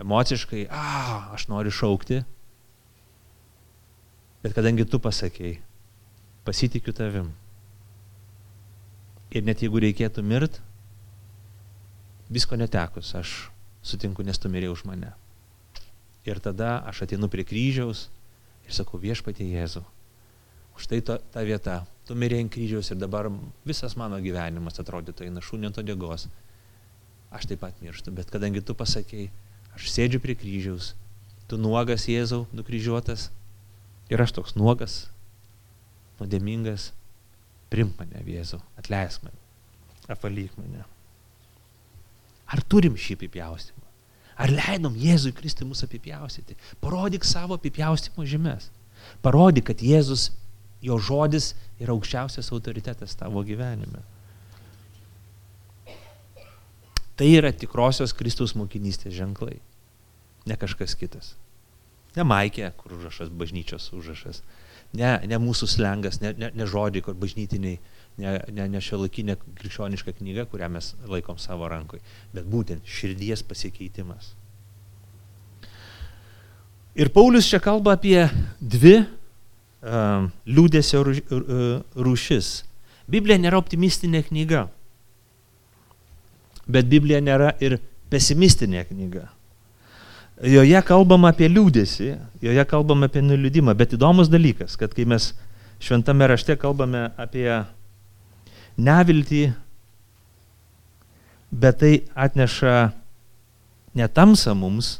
[0.00, 2.22] emociškai, a, aš noriu šaukti,
[4.44, 5.58] bet kadangi tu pasakėjai,
[6.46, 7.32] pasitikiu tavim.
[9.34, 10.60] Ir net jeigu reikėtų mirt,
[12.30, 13.36] visko netekus, aš
[13.84, 15.12] sutinku, nes tu mirėjai už mane.
[16.26, 18.08] Ir tada aš ateinu prie kryžiaus
[18.66, 19.84] ir sakau viešpatie Jėzau.
[20.76, 23.30] Už tai ta, ta vieta, tu mirėjai ant kryžiaus ir dabar
[23.64, 26.26] visas mano gyvenimas atrodytų eina šūnio to dėgos.
[27.30, 29.30] Aš taip pat mirštu, bet kadangi tu pasakėjai,
[29.78, 30.92] aš sėdžiu prie kryžiaus,
[31.48, 33.30] tu nuogas Jėzau, nukryžiuotas
[34.10, 35.06] ir aš toks nuogas,
[36.18, 36.90] nuodėmingas,
[37.70, 39.40] primk mane Jėzau, atleisk mane,
[40.10, 40.84] apvalyk mane.
[42.46, 43.85] Ar turim šį apipjaustimą?
[44.36, 46.56] Ar leidom Jėzui Kristui mus apipjaustyti?
[46.82, 48.68] Parodyk savo apipjaustimo žymės.
[49.24, 50.28] Parodyk, kad Jėzus,
[50.84, 54.02] jo žodis yra aukščiausias autoritetas tavo gyvenime.
[57.16, 59.56] Tai yra tikrosios Kristaus mokinystės ženklai.
[60.46, 61.32] Ne kažkas kitas.
[62.16, 64.42] Ne Maikė, kur užrašas, bažnyčios užrašas.
[64.96, 67.80] Ne, ne mūsų slengas, ne, ne, ne žodžiai, kur bažnytiniai
[68.20, 72.02] ne, ne, ne šiuolaikinė krikščioniška knyga, kurią mes laikom savo rankoje,
[72.34, 74.32] bet būtent širdies pasikeitimas.
[76.96, 78.22] Ir Paulius čia kalba apie
[78.60, 81.02] dvi uh, liūdėsio
[81.92, 82.50] rūšis.
[83.06, 84.64] Biblija nėra optimistinė knyga,
[86.66, 87.78] bet Biblija nėra ir
[88.10, 89.28] pesimistinė knyga.
[90.44, 92.10] Joje kalbama apie liūdėsi,
[92.44, 95.30] joje kalbama apie nuliūdimą, bet įdomus dalykas, kad kai mes
[95.80, 97.48] šventame rašte kalbame apie
[98.76, 99.42] neviltį,
[101.50, 102.76] bet tai atneša
[103.96, 104.96] ne tamsą mums,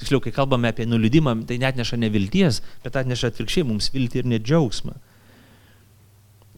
[0.00, 4.20] tiksliau, kai kalbame apie nuliūdimą, tai net neša ne vilties, bet atneša atvirkščiai mums viltį
[4.20, 4.96] ir net džiaugsmą.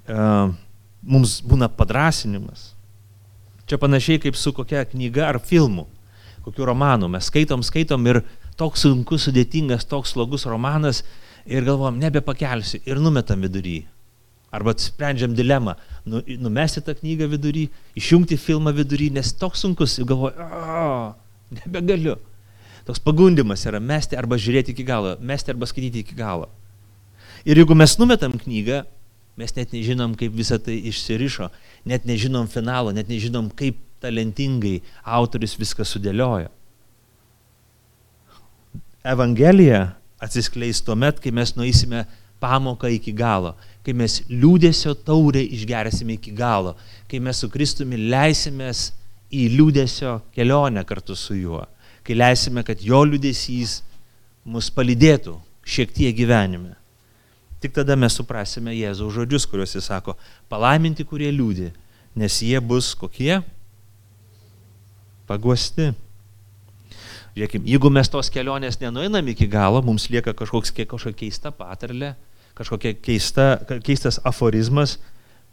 [0.07, 0.55] Uh,
[1.03, 2.73] mums būna padrasinimas.
[3.67, 5.87] Čia panašiai kaip su kokia knyga ar filmu,
[6.47, 7.09] kokiu romanu.
[7.11, 8.23] Mes skaitom, skaitom ir
[8.59, 11.03] toks sunkus, sudėtingas, toks slogus romanas
[11.47, 13.85] ir galvom, nebepakelsiu ir numetam vidury.
[14.55, 15.75] Arba sprendžiam dilemą,
[16.07, 17.67] nu, numesti tą knygą vidury,
[17.99, 20.37] išjungti filmą vidury, nes toks sunkus galvoju,
[21.59, 22.17] nebegaliu.
[22.87, 26.47] Toks pagundimas yra mesti arba žiūrėti iki galo, mesti arba skaityti iki galo.
[27.47, 28.85] Ir jeigu mes numetam knygą,
[29.37, 31.51] mes net nežinom, kaip visą tai išsirišo,
[31.87, 36.53] net nežinom finalo, net nežinom, kaip talentingai autorius viską sudėliojo.
[39.07, 39.83] Evangelija
[40.23, 42.05] atsiskleis tuo met, kai mes nueisime
[42.43, 43.55] pamoką iki galo,
[43.87, 46.75] kai mes liūdėsio taurę išgersime iki galo,
[47.07, 48.89] kai mes su Kristumi leisimės
[49.31, 51.63] į liūdėsio kelionę kartu su juo,
[52.03, 53.79] kai leisime, kad jo liūdėsys
[54.51, 56.75] mus palydėtų šiek tiek gyvenime.
[57.63, 60.17] Tik tada mes suprasime Jėzaus žodžius, kuriuos jis sako,
[60.51, 61.71] palaiminti, kurie liūdė,
[62.19, 63.39] nes jie bus kokie?
[65.31, 65.93] Paguosti.
[67.37, 72.15] Žiūrėkime, jeigu mes tos kelionės nenueinam iki galo, mums lieka kažkoks, kažkokia keista patarlė,
[72.57, 73.49] kažkokia keista,
[73.85, 74.97] keistas aforizmas,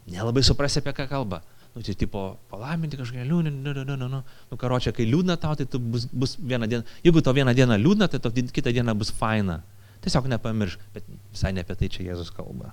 [0.08, 1.42] nelabai suprasi, apie ką kalba.
[1.74, 5.34] Nu, tai tipo, palaiminti kažkokią liūnę, nu, nu, nu, nu, nu, nu karočią, kai liūdna
[5.42, 8.70] tau, tai tu bus, bus vieną dieną, jeigu to vieną dieną liūdna, tai to kitą
[8.70, 9.58] dieną bus faina.
[10.04, 12.70] Tiesiog nepamirš, bet visai ne apie tai čia Jėzus kalba.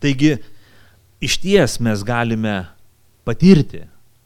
[0.00, 0.36] Taigi,
[1.20, 2.54] iš ties mes galime
[3.26, 3.82] patirti,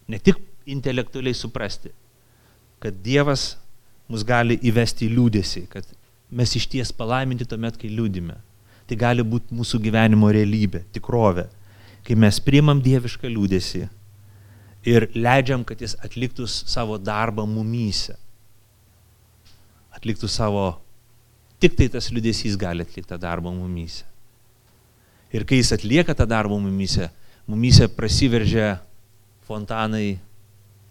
[0.06, 0.38] ne tik
[0.70, 1.90] intelektualiai suprasti,
[2.82, 3.56] kad Dievas
[4.12, 5.88] mus gali įvesti į liūdėsi, kad
[6.32, 8.36] mes iš ties palaiminti tuomet, kai liūdime.
[8.88, 11.46] Tai gali būti mūsų gyvenimo realybė, tikrovė,
[12.06, 13.86] kai mes priimam dievišką liūdėsi
[14.88, 18.16] ir leidžiam, kad jis atliktų savo darbą mumyse.
[19.94, 20.64] Atliktų savo,
[21.62, 24.08] tik tai tas liūdėsys gali atlikti tą darbą mumyse.
[25.32, 27.08] Ir kai jis atlieka tą darbą mumyse,
[27.48, 28.80] mumyse prasiveržia
[29.46, 30.18] fontanai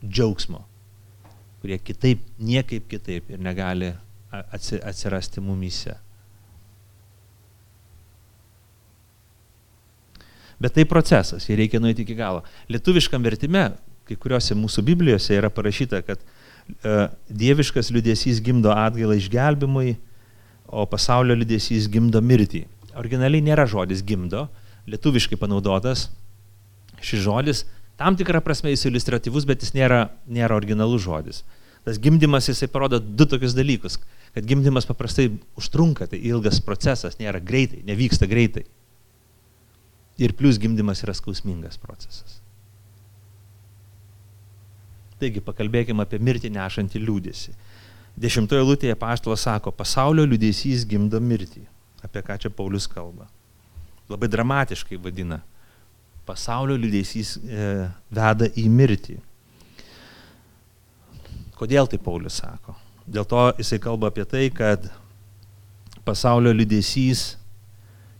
[0.02, 0.64] džiaugsmo,
[1.62, 3.92] kurie kitaip, niekaip kitaip ir negali
[4.32, 5.98] atsirasti mumyse.
[10.62, 12.44] Bet tai procesas, jį reikia nueiti iki galo.
[12.70, 13.72] Lietuviškam vertime,
[14.06, 19.96] kai kuriuose mūsų Biblijose yra parašyta, kad uh, dieviškas liudesys gimdo atgailą išgelbimui,
[20.72, 22.64] o pasaulio liudesys gimdo mirtį.
[23.00, 24.46] Originaliai nėra žodis gimdo,
[24.92, 26.10] lietuviškai panaudotas
[27.02, 27.66] šis žodis,
[27.98, 31.42] tam tikrą prasme jis iliustratyvus, bet jis nėra, nėra originalus žodis.
[31.86, 33.98] Tas gimdymas jisai parodo du tokius dalykus,
[34.36, 38.64] kad gimdymas paprastai užtrunka, tai ilgas procesas, nėra greitai, nevyksta greitai.
[40.22, 42.40] Ir plus gimdymas yra skausmingas procesas.
[45.22, 47.54] Taigi pakalbėkime apie mirtį nešantį liūdėsi.
[48.22, 51.64] Dešimtoje lūtėje paštalas sako, pasaulio liūdėsys gimdo mirtį.
[52.02, 53.28] Apie ką čia Paulius kalba.
[54.10, 55.40] Labai dramatiškai vadina
[56.26, 57.68] pasaulio liūdėsys e,
[58.14, 59.18] veda į mirtį.
[61.60, 62.76] Kodėl tai Paulius sako?
[63.10, 64.86] Dėl to jisai kalba apie tai, kad
[66.06, 67.36] pasaulio liūdėsys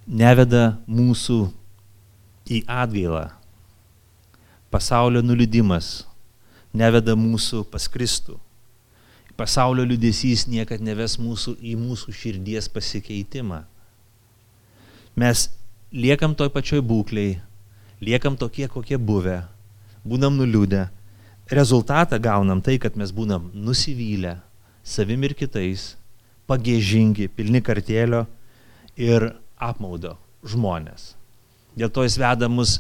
[0.08, 1.38] neveda mūsų
[2.52, 3.30] į atgailą.
[4.74, 6.08] Pasaulio nuliūdimas
[6.74, 8.40] neveda mūsų pas Kristų.
[9.38, 13.64] Pasaulio liūdėsys niekad neves mūsų į mūsų širdies pasikeitimą.
[15.16, 15.50] Mes
[15.92, 17.40] liekam toj pačioj būkliai,
[18.02, 19.42] liekam tokie, kokie buvę,
[20.08, 20.88] būnam nuliūdę.
[21.52, 24.40] Rezultatą gaunam tai, kad mes būnam nusivylę
[24.84, 25.96] savim ir kitais,
[26.50, 28.26] pagėžingi, pilni kartėlio
[29.00, 30.18] ir apmaudo
[30.48, 31.14] žmonės.
[31.78, 32.80] Dėl to jis veda mus,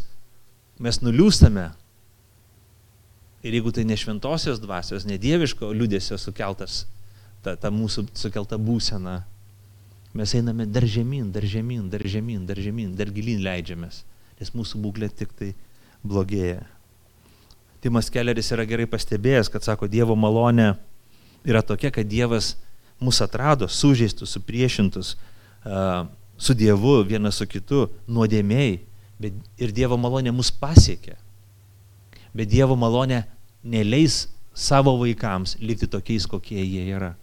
[0.81, 1.69] mes nuliūstame.
[3.41, 6.83] Ir jeigu tai ne šventosios dvasios, ne dieviško liūdėsio sukeltas,
[7.41, 9.21] ta, ta mūsų sukelta būsena,
[10.13, 14.03] mes einame dar žemyn, dar žemyn, dar žemyn, dar žemyn, dar gilin leidžiamės
[14.41, 15.51] nes mūsų būklė tik tai
[16.01, 16.63] blogėja.
[17.81, 20.73] Timas Kelleris yra gerai pastebėjęs, kad sako, Dievo malonė
[21.47, 22.55] yra tokia, kad Dievas
[23.01, 25.15] mus atrado, sužeistus, supriešintus,
[26.37, 28.79] su Dievu, vienas su kitu, nuodėmėjai,
[29.21, 31.15] bet ir Dievo malonė mus pasiekė.
[32.33, 33.23] Bet Dievo malonė
[33.63, 37.15] neleis savo vaikams likti tokiais, kokie jie yra.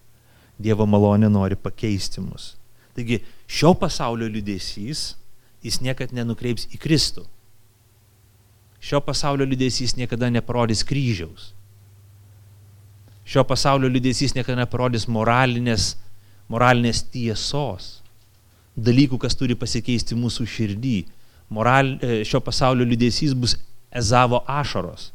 [0.58, 2.56] Dievo malonė nori pakeisti mus.
[2.98, 5.12] Taigi šio pasaulio liudesys
[5.62, 7.24] jis niekad nenukreips į Kristų.
[8.78, 11.52] Šio pasaulio liūdėsys niekada neparodys kryžiaus.
[13.28, 15.92] Šio pasaulio liūdėsys niekada neparodys moralinės
[16.48, 18.00] moralinės tiesos,
[18.76, 20.96] dalykų, kas turi pasikeisti mūsų širdį.
[21.52, 23.56] Moral, e, šio pasaulio liūdėsys bus
[23.92, 25.10] ezavo ašaros,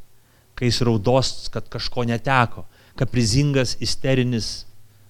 [0.57, 2.65] kai jis raudos, kad kažko neteko,
[2.97, 4.65] kaprizingas, isterinis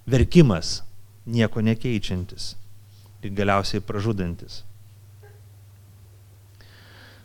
[0.08, 0.82] verkimas,
[1.26, 2.54] nieko nekeičiantis
[3.24, 4.64] ir galiausiai pražudantis.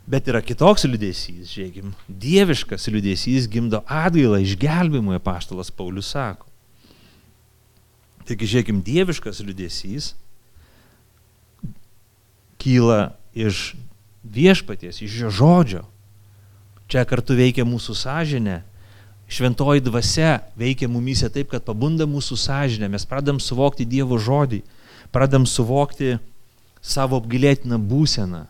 [0.09, 6.47] Bet yra kitoks liūdėsys, žiūrėkim, dieviškas liūdėsys gimdo atgailą išgelbimui, paštalas Paulius sako.
[8.25, 10.15] Taigi, žiūrėkim, dieviškas liūdėsys
[12.59, 13.75] kyla iš
[14.25, 15.85] viešpaties, iš jo žodžio.
[16.89, 18.59] Čia kartu veikia mūsų sąžinė.
[19.29, 22.89] Šventoji dvasia veikia mumise taip, kad pabunda mūsų sąžinė.
[22.89, 24.63] Mes pradam suvokti Dievo žodį,
[25.13, 26.17] pradam suvokti
[26.81, 28.47] savo apgailėtiną būseną.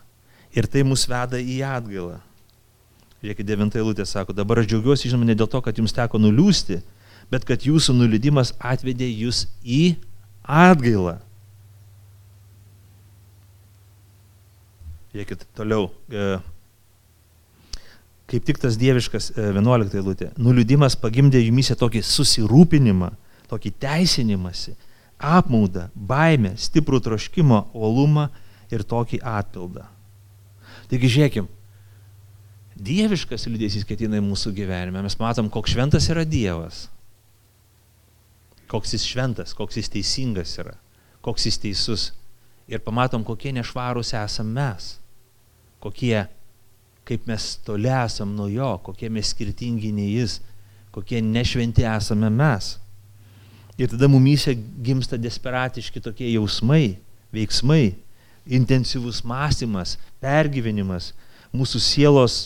[0.56, 2.18] Ir tai mus veda į atgailą.
[3.20, 6.80] Žiūrėkit, devinta eilutė sako, dabar aš džiaugiuosi, žinoma, ne dėl to, kad jums teko nuliūsti,
[7.30, 9.82] bet kad jūsų nuliūdimas atvedė jūs į
[10.40, 11.18] atgailą.
[15.12, 15.90] Žiūrėkit toliau.
[16.08, 16.38] E,
[18.30, 20.32] kaip tik tas dieviškas 11 e, eilutė.
[20.40, 23.12] Nuliūdimas pagimdė jumise tokį susirūpinimą,
[23.50, 24.76] tokį teisinimąsi,
[25.20, 28.30] apmaudą, baimę, stiprų troškimą, uolumą
[28.72, 29.90] ir tokį atpildą.
[30.90, 31.48] Taigi žiūrėkim,
[32.74, 35.02] dieviškas liūdėsys ketina į mūsų gyvenime.
[35.04, 36.88] Mes matom, koks šventas yra Dievas.
[38.70, 40.76] Koks jis šventas, koks jis teisingas yra,
[41.26, 42.08] koks jis teisus.
[42.70, 44.96] Ir pamatom, kokie nešvarūs esame mes
[45.80, 46.26] kokie,
[47.08, 50.38] kaip mes toli esam nuo jo, kokie mes skirtingi nei jis,
[50.94, 52.76] kokie nešventi esame mes.
[53.80, 54.52] Ir tada mumyse
[54.84, 56.98] gimsta desperatiški tokie jausmai,
[57.32, 57.94] veiksmai,
[58.46, 61.12] intensyvus mąstymas, pergyvenimas,
[61.52, 62.40] mūsų sielos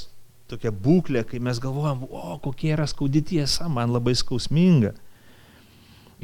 [0.51, 4.93] tokia būklė, kai mes galvojam, o kokia yra skaudi tiesa, man labai skausminga.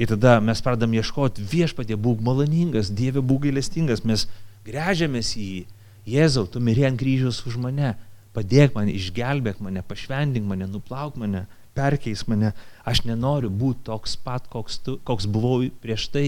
[0.00, 4.28] Ir tada mes pradam ieškoti viešpatie, būk maloningas, Dieve būk gailestingas, mes
[4.64, 5.60] grežiamės į jį
[6.08, 7.92] Jėzau, tu mirė ant kryžiaus už mane,
[8.34, 11.44] padėk man, išgelbėk mane, pašvendink mane, nuplauk mane,
[11.76, 12.54] perkeis mane.
[12.88, 16.24] Aš nenoriu būti toks pat, koks, tu, koks buvau prieš tai,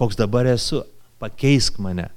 [0.00, 0.82] koks dabar esu,
[1.20, 2.08] pakeisk mane.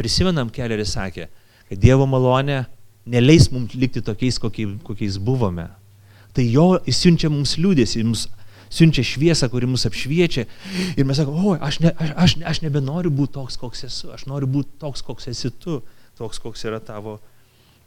[0.00, 1.28] Prisimenam, keleris sakė,
[1.68, 2.64] kad Dievo malonė
[3.10, 5.68] neleis mums likti tokiais, kokiais, buvome.
[6.36, 8.26] Tai jo įsiunčia mums liūdėsi, mums
[8.70, 10.46] siunčia šviesą, kuri mus apšviečia.
[10.94, 14.24] Ir mes sakome, oi, aš, ne, aš, aš, aš nebenoriu būti toks, koks esu, aš
[14.30, 15.80] noriu būti toks, koks esi tu
[16.18, 17.18] toks, koks yra tavo,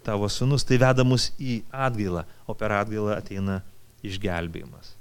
[0.06, 0.68] tavo sunus.
[0.68, 3.62] Tai veda mus į atgailą, o per atgailą ateina
[4.04, 4.94] išgelbėjimas.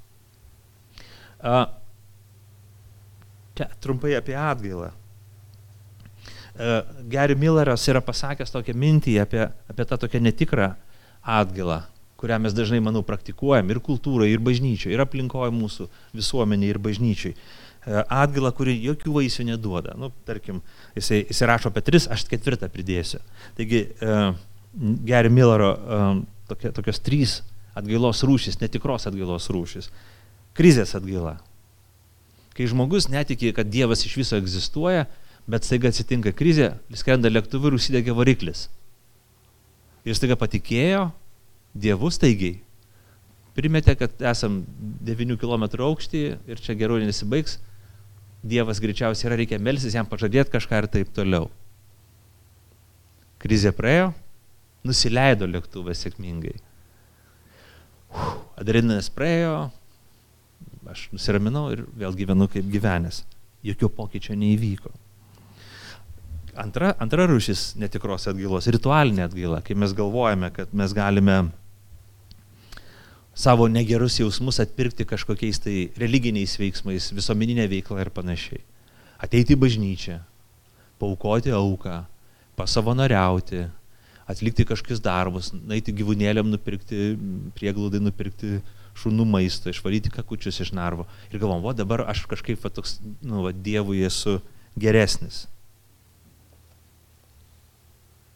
[3.58, 4.92] Čia trumpai apie atgailą.
[7.08, 10.72] Gary Milleras yra pasakęs tokią mintį apie, apie tą tokią netikrą
[11.22, 11.80] atgailą,
[12.20, 15.88] kurią mes dažnai, manau, praktikuojam ir kultūroje, ir bažnyčioje, ir aplinkoje mūsų
[16.18, 17.34] visuomenėje, ir bažnyčiai.
[17.82, 19.96] Atgailą, kuri jokių vaisių neduoda.
[19.98, 20.60] Nu, tarkim,
[20.94, 23.18] jisai, jisai rašo apie tris, aš ketvirtą pridėsiu.
[23.56, 24.36] Taigi, uh,
[25.08, 25.72] Gary Millero
[26.48, 27.40] tokios trys
[27.76, 29.90] atgailos rūšys, netikros atgailos rūšys.
[30.56, 31.38] Krizės atgaila.
[32.52, 35.06] Kai žmogus netiki, kad Dievas iš viso egzistuoja,
[35.50, 38.68] bet staiga atsitinka krizė, skrenda lėktuvu ir užsidegė variklis.
[40.06, 41.10] Ir staiga patikėjo
[41.72, 42.58] Dievu staigiai.
[43.56, 44.62] Primetė, kad esam
[45.04, 47.58] 9 km aukštį ir čia geriau nesibaigs,
[48.42, 51.46] Dievas greičiausiai yra, reikia melsis, jam pažadėti kažką ir taip toliau.
[53.42, 54.08] Krizė praėjo,
[54.82, 56.56] nusileido lėktuvas sėkmingai.
[58.58, 59.70] Adrenalinas praėjo,
[60.90, 63.22] aš nusiraminau ir vėl gyvenu kaip gyvenęs.
[63.62, 64.90] Jokio pokyčio neįvyko.
[66.52, 71.50] Antra, antra rūšis netikros atgailos- ritualinė atgaila, kai mes galvojame, kad mes galime
[73.34, 78.60] savo negerus jausmus atpirkti kažkokiais tai religiniais veiksmais, visuomeninė veikla ir panašiai.
[79.18, 80.18] Ateiti į bažnyčią,
[81.00, 82.04] paukoti auką,
[82.56, 83.70] pasavanoriauti,
[84.28, 87.16] atlikti kažkokius darbus, naiti gyvūnėliam nupirkti,
[87.56, 88.60] prieglaudai nupirkti
[89.00, 91.06] šunų maisto, išvalyti kakučius iš narvo.
[91.32, 94.42] Ir galvom, o dabar aš kažkaip va, toks, nu, va, Dievui esu
[94.76, 95.46] geresnis.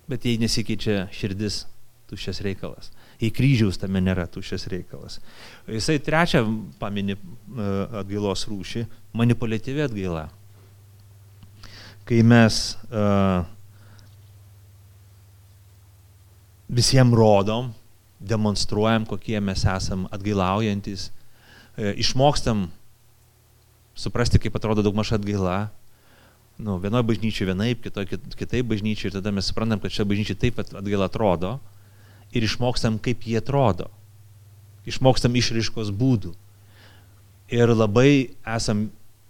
[0.06, 1.64] Bet jei nesikeičia širdis,
[2.06, 2.92] tuščias reikalas
[3.22, 5.18] į kryžiaus tame nėra tuščias reikalas.
[5.70, 6.42] Jisai trečią
[6.80, 7.20] pamini e,
[8.02, 8.84] atgailos rūšį-
[9.20, 10.28] manipuliatyvi atgaila.
[12.06, 13.42] Kai mes uh,
[16.70, 17.72] visiems rodom,
[18.22, 22.68] demonstruojam, kokie mes esam atgailaujantis, uh, išmokstam
[23.98, 25.72] suprasti, kaip atrodo daugmaž atgaila.
[26.56, 30.62] Nu, vienoje bažnyčioje vienaip, kitoje kitaip bažnyčioje ir tada mes suprantam, kad čia bažnyčia taip
[30.64, 31.58] atgaila atrodo
[32.32, 33.90] ir išmokstam, kaip jie atrodo.
[34.88, 36.32] Išmokstam išraiškos būdų.
[37.52, 38.86] Ir labai esam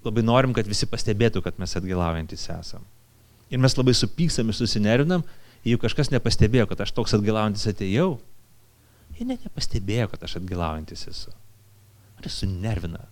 [0.07, 2.87] labai norim, kad visi pastebėtų, kad mes atgailaujantis esam.
[3.51, 5.25] Ir mes labai supyksam ir susinerinam,
[5.67, 8.17] jeigu kažkas nepastebėjo, kad aš toks atgailaujantis atėjau,
[9.17, 11.35] jie net nepastebėjo, kad aš atgailaujantis esu.
[12.17, 13.03] Ar jis sunervina?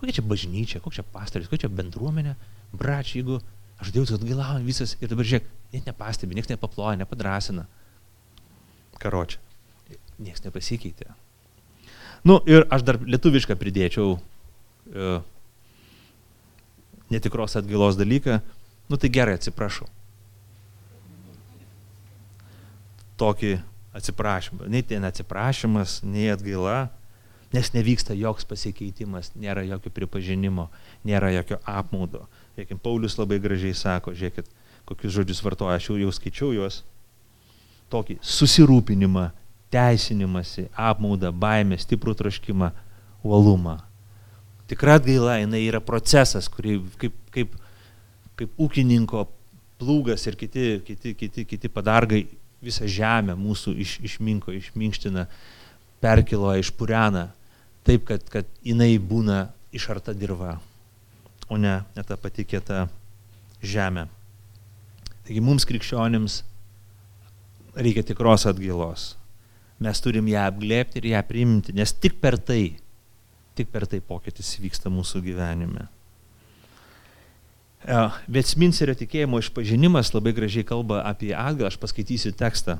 [0.00, 2.36] Kokia čia bažnyčia, kokia čia pastaris, kokia čia bendruomenė,
[2.72, 3.40] bračiai, jeigu
[3.80, 7.66] aš dėjau, kad atgailaujant visas ir dabar žiūrėk, net nepastebi, niekas nepaploja, nepadrasina.
[9.00, 9.40] Karočią.
[10.20, 11.08] Niekas nepasikeitė.
[12.26, 15.14] Nu ir aš dar lietuvišką pridėčiau e,
[17.10, 18.40] netikros atgailos dalyką.
[18.92, 19.88] Nu tai gerai, atsiprašau.
[23.20, 23.54] Tokį
[23.96, 24.68] atsiprašymą.
[24.68, 26.90] Nei ten atsiprašymas, nei atgaila,
[27.52, 30.68] nes nevyksta joks pasikeitimas, nėra jokio pripažinimo,
[31.06, 32.26] nėra jokio apmaudo.
[32.54, 34.50] Žiūrėkit, Paulius labai gražiai sako, žiūrėkit,
[34.86, 36.82] kokius žodžius vartoja, aš jau, jau skaičiau juos.
[37.90, 39.30] Tokį susirūpinimą,
[39.74, 42.70] teisinimąsi, apmaudą, baimę, stiprų troškimą,
[43.26, 43.80] uolumą.
[44.70, 47.56] Tikra atgaila, jinai yra procesas, kurį kaip, kaip,
[48.38, 49.24] kaip ūkininko
[49.80, 52.28] plūgas ir kiti, kiti, kiti, kiti padargai
[52.62, 55.26] visą žemę mūsų iš, išminko, išminkština,
[56.02, 57.30] perkilo, išpurena,
[57.90, 60.56] taip, kad, kad jinai būna išarta dirba,
[61.50, 62.86] o ne, ne ta patikėta
[63.60, 64.06] žemė.
[65.26, 66.42] Taigi mums krikščionims
[67.74, 69.10] reikia tikros atgailos
[69.80, 72.76] mes turim ją apglėpti ir ją priimti, nes tik per tai,
[73.56, 75.86] tik per tai pokytis vyksta mūsų gyvenime.
[77.80, 82.76] E, Vetsminserio tikėjimo išpažinimas labai gražiai kalba apie atgailą, aš paskaitysiu tekstą.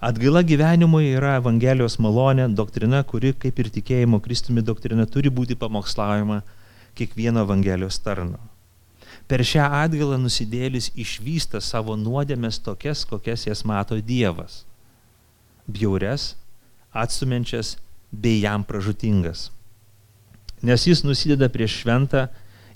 [0.00, 6.42] Atgaila gyvenimui yra Evangelijos malonė, doktrina, kuri, kaip ir tikėjimo Kristumi doktrina, turi būti pamokslaujama
[6.96, 8.40] kiekvieno Evangelijos tarno.
[9.26, 14.64] Per šią atgailą nusidėlis išvysta savo nuodėmės tokias, kokias jas mato Dievas
[15.66, 16.36] bjaures,
[16.92, 17.76] atstumiančias
[18.10, 19.50] bei jam pražutingas.
[20.62, 22.28] Nes jis nusideda prieš šventą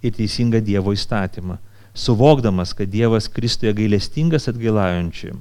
[0.03, 1.61] ir teisingą Dievo įstatymą,
[1.95, 5.41] suvokdamas, kad Dievas Kristuje gailestingas atgailaujančiam.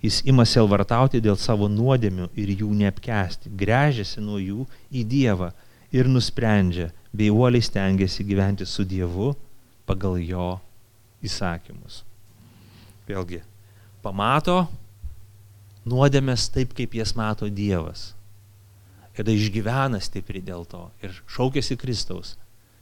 [0.00, 5.50] Jis ima selvartauti dėl savo nuodėmių ir jų neapkesti, grežiasi nuo jų į Dievą
[5.92, 9.34] ir nusprendžia, bei uoliai stengiasi gyventi su Dievu
[9.84, 10.54] pagal jo
[11.26, 12.00] įsakymus.
[13.08, 13.42] Vėlgi,
[14.00, 14.62] pamato
[15.84, 18.14] nuodėmės taip, kaip jas mato Dievas.
[19.16, 22.36] Kada išgyvena stipriai dėl to ir šaukėsi Kristaus.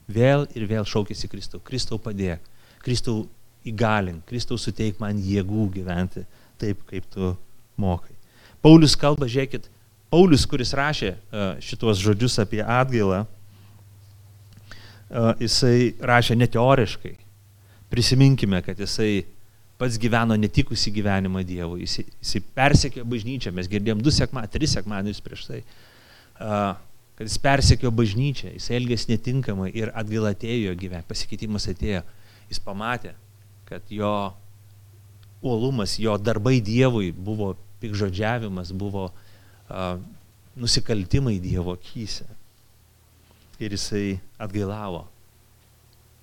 [0.09, 1.61] Vėl ir vėl šaukėsi Kristau.
[1.61, 2.45] Kristau padėk.
[2.85, 3.27] Kristau
[3.67, 4.23] įgalink.
[4.29, 6.23] Kristau suteik man jėgų gyventi
[6.61, 7.33] taip, kaip tu
[7.81, 8.15] mokai.
[8.65, 9.69] Paulius kalba, žiūrėkit,
[10.09, 11.17] Paulius, kuris rašė e,
[11.65, 13.27] šituos žodžius apie atgailą, e,
[15.45, 17.15] jisai rašė neteoriškai.
[17.93, 19.27] Prisiminkime, kad jisai
[19.79, 21.85] pats gyveno netikusi gyvenimą Dievui.
[21.85, 25.61] Jis, jis persekė bažnyčią, mes girdėjom du sekmadienius, tris sekmadienius prieš tai,
[26.39, 32.03] kad jis persekė bažnyčią, jis elgėsi netinkamai ir atgaila atėjo gyvenime, pasikeitimas atėjo.
[32.49, 33.13] Jis pamatė,
[33.69, 34.13] kad jo
[35.43, 40.01] uolumas, jo darbai Dievui buvo pikžodžiavimas, buvo uh,
[40.59, 42.27] nusikaltimai Dievo akise.
[43.59, 45.07] Ir jisai atgailavo.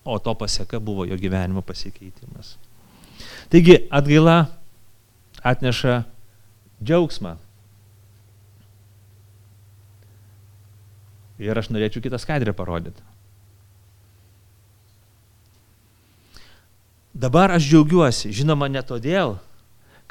[0.05, 2.55] O to pasieka buvo jo gyvenimo pasikeitimas.
[3.49, 4.45] Taigi atgaila
[5.43, 6.03] atneša
[6.84, 7.36] džiaugsmą.
[11.43, 13.01] Ir aš norėčiau kitą skaidrę parodyti.
[17.16, 19.38] Dabar aš džiaugiuosi, žinoma, ne todėl,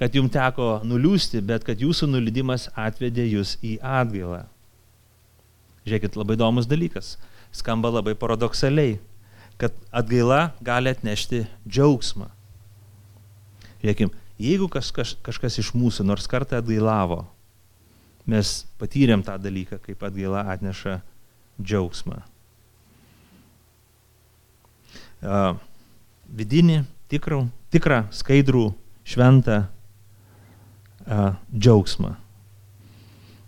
[0.00, 4.46] kad jums teko nuliūsti, bet kad jūsų nulidimas atvedė jūs į atgailą.
[5.84, 7.18] Žiūrėkit, labai įdomus dalykas.
[7.52, 8.96] Skamba labai paradoksaliai,
[9.60, 12.30] kad atgaila gali atnešti džiaugsmą.
[13.82, 17.26] Žiūrėkim, jeigu kažkas, kažkas iš mūsų nors kartą atgailavo,
[18.24, 21.02] mes patyrėm tą dalyką, kaip atgaila atneša
[21.60, 22.22] džiaugsmą.
[25.24, 25.60] Uh,
[26.32, 26.82] vidinį,
[27.14, 27.44] tikrų,
[27.74, 28.68] tikrą, skaidrų,
[29.06, 29.64] šventą
[31.06, 32.14] uh, džiaugsmą.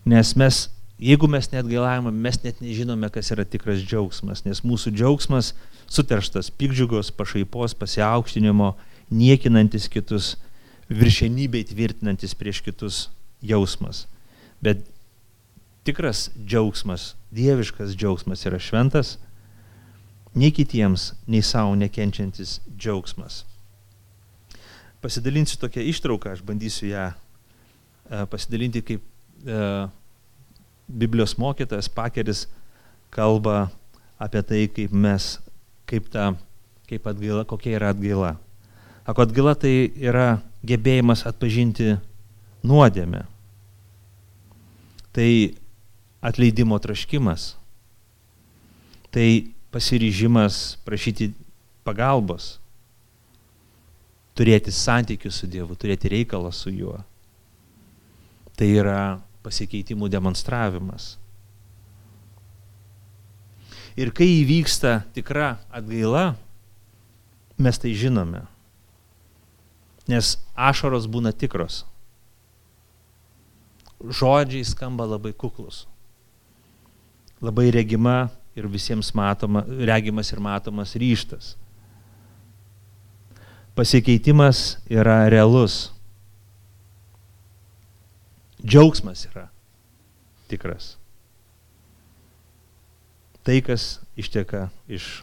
[0.06, 0.60] Nes mes,
[1.02, 5.52] jeigu mes net gailavome, mes net nežinome, kas yra tikras džiaugsmas, nes mūsų džiaugsmas
[5.90, 8.74] suterštas pikdžiugos, pašaipos, pasiaukštinimo,
[9.10, 10.34] niekinantis kitus,
[10.86, 13.00] viršenybei tvirtinantis prieš kitus
[13.42, 14.04] jausmas.
[14.62, 14.84] Bet
[15.86, 19.16] tikras džiaugsmas, dieviškas džiaugsmas yra šventas,
[20.36, 23.42] nei kitiems, nei savo nekenčiantis džiaugsmas.
[25.06, 29.04] Pasidalinsiu tokią ištrauką, aš bandysiu ją e, pasidalinti kaip
[29.46, 29.60] e,
[30.90, 32.46] Biblijos mokytojas Pakeris
[33.14, 33.68] kalba
[34.18, 35.36] apie tai, kaip mes,
[35.86, 36.32] kaip ta,
[36.90, 38.34] kaip atgaila, kokia yra atgaila.
[39.06, 41.94] Ako atgaila tai yra gebėjimas atpažinti
[42.66, 43.22] nuodėmę.
[45.14, 45.30] Tai
[46.26, 47.54] atleidimo traškimas.
[49.14, 49.28] Tai
[49.70, 51.30] pasiryžimas prašyti
[51.86, 52.56] pagalbos,
[54.36, 56.98] turėti santykių su Dievu, turėti reikalą su juo.
[58.56, 59.00] Tai yra
[59.44, 61.14] pasikeitimų demonstravimas.
[63.96, 66.34] Ir kai įvyksta tikra atgaila,
[67.56, 68.44] mes tai žinome.
[70.06, 71.84] Nes ašaros būna tikros.
[73.96, 75.86] Žodžiai skamba labai kuklus.
[77.40, 81.54] Labai regima ir visiems matoma, regimas ir matomas ryštas.
[83.76, 85.90] Pasikeitimas yra realus.
[88.64, 89.50] Džiaugsmas yra
[90.48, 90.96] tikras
[93.46, 95.22] tai, kas išteka iš,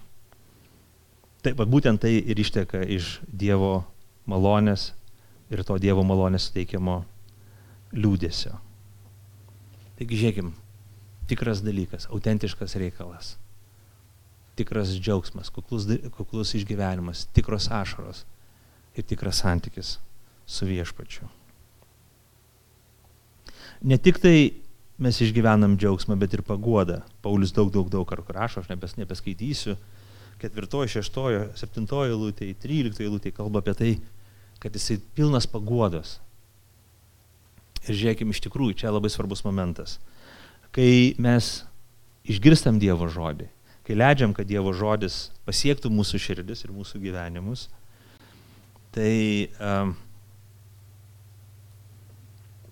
[1.44, 3.84] taip, būtent tai ir išteka iš Dievo
[4.32, 4.94] malonės
[5.52, 7.02] ir to Dievo malonės suteikiamo
[7.92, 8.56] liūdėsio.
[10.00, 10.54] Taigi žiūrėkim,
[11.28, 13.34] tikras dalykas, autentiškas reikalas,
[14.56, 18.24] tikras džiaugsmas, kuklus, kuklus išgyvenimas, tikros ašaros
[18.96, 19.98] ir tikras santykis
[20.46, 21.30] su viešpačiu.
[23.84, 24.64] Ne tik tai
[25.02, 27.02] mes išgyvenam džiaugsmą, bet ir paguodą.
[27.26, 29.76] Paulius daug, daug, daug kartų rašo, aš nebes, nebeskaitysiu.
[30.42, 33.92] Ketvirtojo, šeštojo, septintojo lūtėje, tryliktojo lūtėje kalba apie tai,
[34.64, 36.18] kad jisai pilnas paguodos.
[37.84, 39.98] Ir žiūrėkime, iš tikrųjų, čia labai svarbus momentas.
[40.76, 41.64] Kai mes
[42.24, 43.50] išgirstam Dievo žodį,
[43.88, 47.68] kai leidžiam, kad Dievo žodis pasiektų mūsų širdis ir mūsų gyvenimus,
[48.94, 49.96] tai um,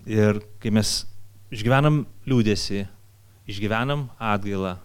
[0.06, 1.02] ir kai mes
[1.52, 2.86] išgyvenam liūdėsi,
[3.50, 4.78] išgyvenam atgailą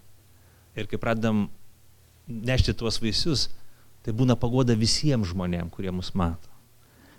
[0.77, 1.47] ir kai pradedam
[2.27, 3.47] nešti tuos vaisius,
[4.03, 6.51] tai būna pagoda visiems žmonėms, kurie mus mato.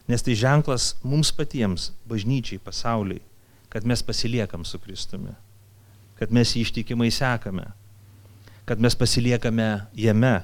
[0.07, 3.21] Nes tai ženklas mums patiems, bažnyčiai, pasauliai,
[3.69, 5.33] kad mes pasiliekam su Kristumi,
[6.17, 7.67] kad mes jį ištikimai sekame,
[8.67, 10.37] kad mes pasiliekame jame,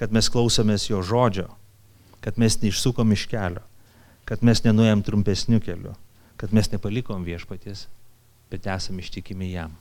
[0.00, 1.50] kad mes klausomės jo žodžio,
[2.22, 3.64] kad mes neišsukom iš kelio,
[4.28, 5.96] kad mes nenuėjom trumpesniu keliu,
[6.38, 7.88] kad mes nepalikom viešpaties
[8.52, 9.76] bet esame ištikimi jam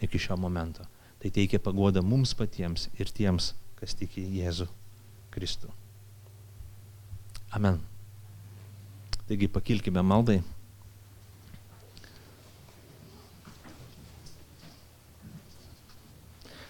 [0.00, 0.84] iki šio momento.
[1.18, 4.66] Tai teikia pagodą mums patiems ir tiems, kas tiki Jėzų
[5.32, 5.70] Kristų.
[7.56, 7.78] Amen.
[9.24, 10.42] Taigi pakilkime maldai.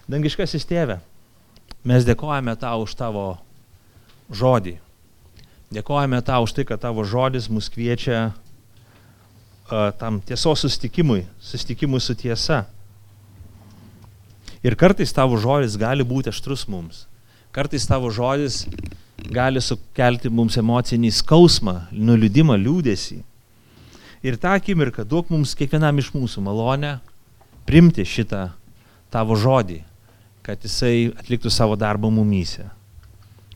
[0.06, 1.00] Dangiškasis tėve,
[1.82, 3.24] mes dėkojame tau už tavo
[4.30, 4.78] žodį.
[5.74, 8.32] Dėkojame tau už tai, kad tavo žodis mus kviečia
[9.98, 12.64] tam tiesos sustikimui, sustikimui su tiesa.
[14.64, 17.06] Ir kartais tavo žodis gali būti aštrus mums.
[17.52, 18.64] Kartais tavo žodis
[19.32, 23.22] gali sukelti mums emocinį skausmą, nuliūdimą, liūdėsi.
[24.24, 26.96] Ir tą akimirką duok mums kiekvienam iš mūsų malonę
[27.68, 28.46] primti šitą
[29.12, 29.82] tavo žodį,
[30.44, 32.66] kad jisai atliktų savo darbą mumyse.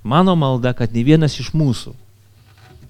[0.08, 1.92] Mano malda, kad ne vienas iš mūsų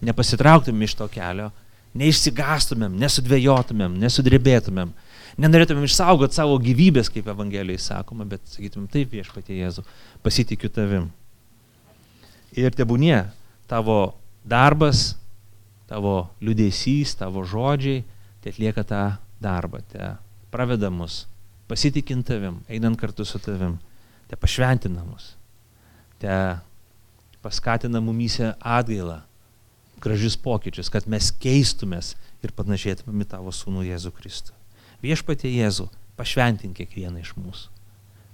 [0.04, 1.50] nepasitrauktum iš to kelio,
[1.98, 4.92] neišsigastumėm, nesudvėjotumėm, nesudrebėtumėm,
[5.40, 9.82] nenorėtumėm išsaugoti savo gyvybės, kaip Evangelijai sakoma, bet sakytumėm, taip viešpatie Jėzu,
[10.22, 11.08] pasitikiu tavim.
[12.58, 13.24] Ir tebūnie
[13.70, 14.14] tavo
[14.46, 15.16] darbas,
[15.90, 18.04] tavo liūdėsys, tavo žodžiai,
[18.42, 19.02] tai atlieka tą
[19.42, 20.14] darbą, te
[20.52, 21.24] praveda mus,
[21.68, 23.76] pasitikint tavim, einant kartu su tavim,
[24.30, 25.32] te pašventina mus,
[26.22, 26.32] te
[27.44, 29.20] paskatina mumyse atgailą,
[30.02, 32.14] gražius pokyčius, kad mes keistumės
[32.44, 34.54] ir panašėtumėm į tavo sūnų Jėzų Kristų.
[35.02, 37.74] Viešpatie Jėzų, pašventink kiekvieną iš mūsų.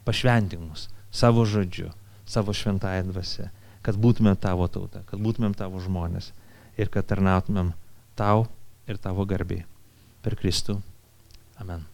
[0.05, 1.93] Pašventink mus savo žodžiu,
[2.27, 3.49] savo šventąją dvasę,
[3.87, 6.33] kad būtumėm tavo tauta, kad būtumėm tavo žmonės
[6.81, 7.73] ir kad tarnautumėm
[8.19, 8.49] tau
[8.91, 9.63] ir tavo garbiai.
[10.25, 10.81] Per Kristų.
[11.61, 11.94] Amen.